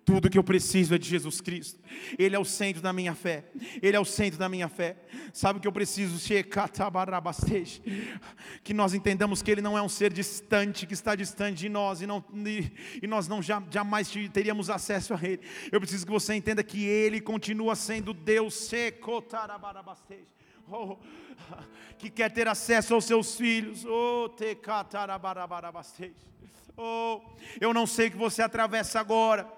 [0.05, 1.79] Tudo que eu preciso é de Jesus Cristo.
[2.17, 3.45] Ele é o centro da minha fé.
[3.79, 4.97] Ele é o centro da minha fé.
[5.31, 6.17] Sabe o que eu preciso?
[8.63, 12.01] Que nós entendamos que Ele não é um ser distante, que está distante de nós
[12.01, 12.25] e, não,
[13.01, 15.41] e, nós não jamais teríamos acesso a Ele.
[15.71, 18.71] Eu preciso que você entenda que Ele continua sendo Deus.
[20.71, 20.97] Oh,
[21.97, 23.85] que quer ter acesso aos seus filhos.
[23.85, 24.27] Oh,
[26.82, 27.19] Oh,
[27.59, 29.51] eu não sei o que você atravessa agora,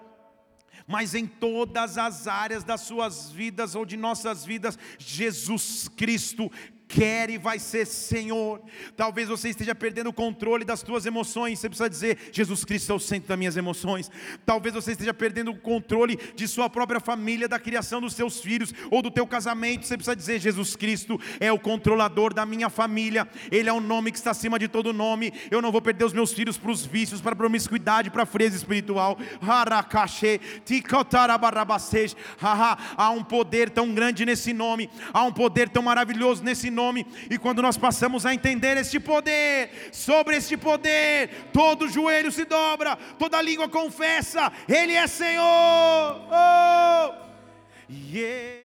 [0.88, 6.50] mas em todas as áreas das suas vidas ou de nossas vidas, Jesus Cristo
[6.92, 8.60] quer e vai ser Senhor.
[8.94, 11.58] Talvez você esteja perdendo o controle das suas emoções.
[11.58, 14.10] Você precisa dizer: Jesus Cristo é o centro das minhas emoções.
[14.44, 18.74] Talvez você esteja perdendo o controle de sua própria família, da criação dos seus filhos
[18.90, 19.86] ou do teu casamento.
[19.86, 23.26] Você precisa dizer: Jesus Cristo é o controlador da minha família.
[23.50, 25.32] Ele é o nome que está acima de todo nome.
[25.50, 28.26] Eu não vou perder os meus filhos para os vícios, para a promiscuidade, para a
[28.26, 29.18] frieza espiritual.
[32.96, 34.90] Há um poder tão grande nesse nome.
[35.12, 37.06] Há um poder tão maravilhoso nesse nome nome.
[37.30, 42.96] E quando nós passamos a entender este poder, sobre este poder, todo joelho se dobra,
[43.18, 46.20] toda língua confessa: Ele é Senhor.
[46.30, 47.22] Oh!
[47.88, 48.61] Yeah.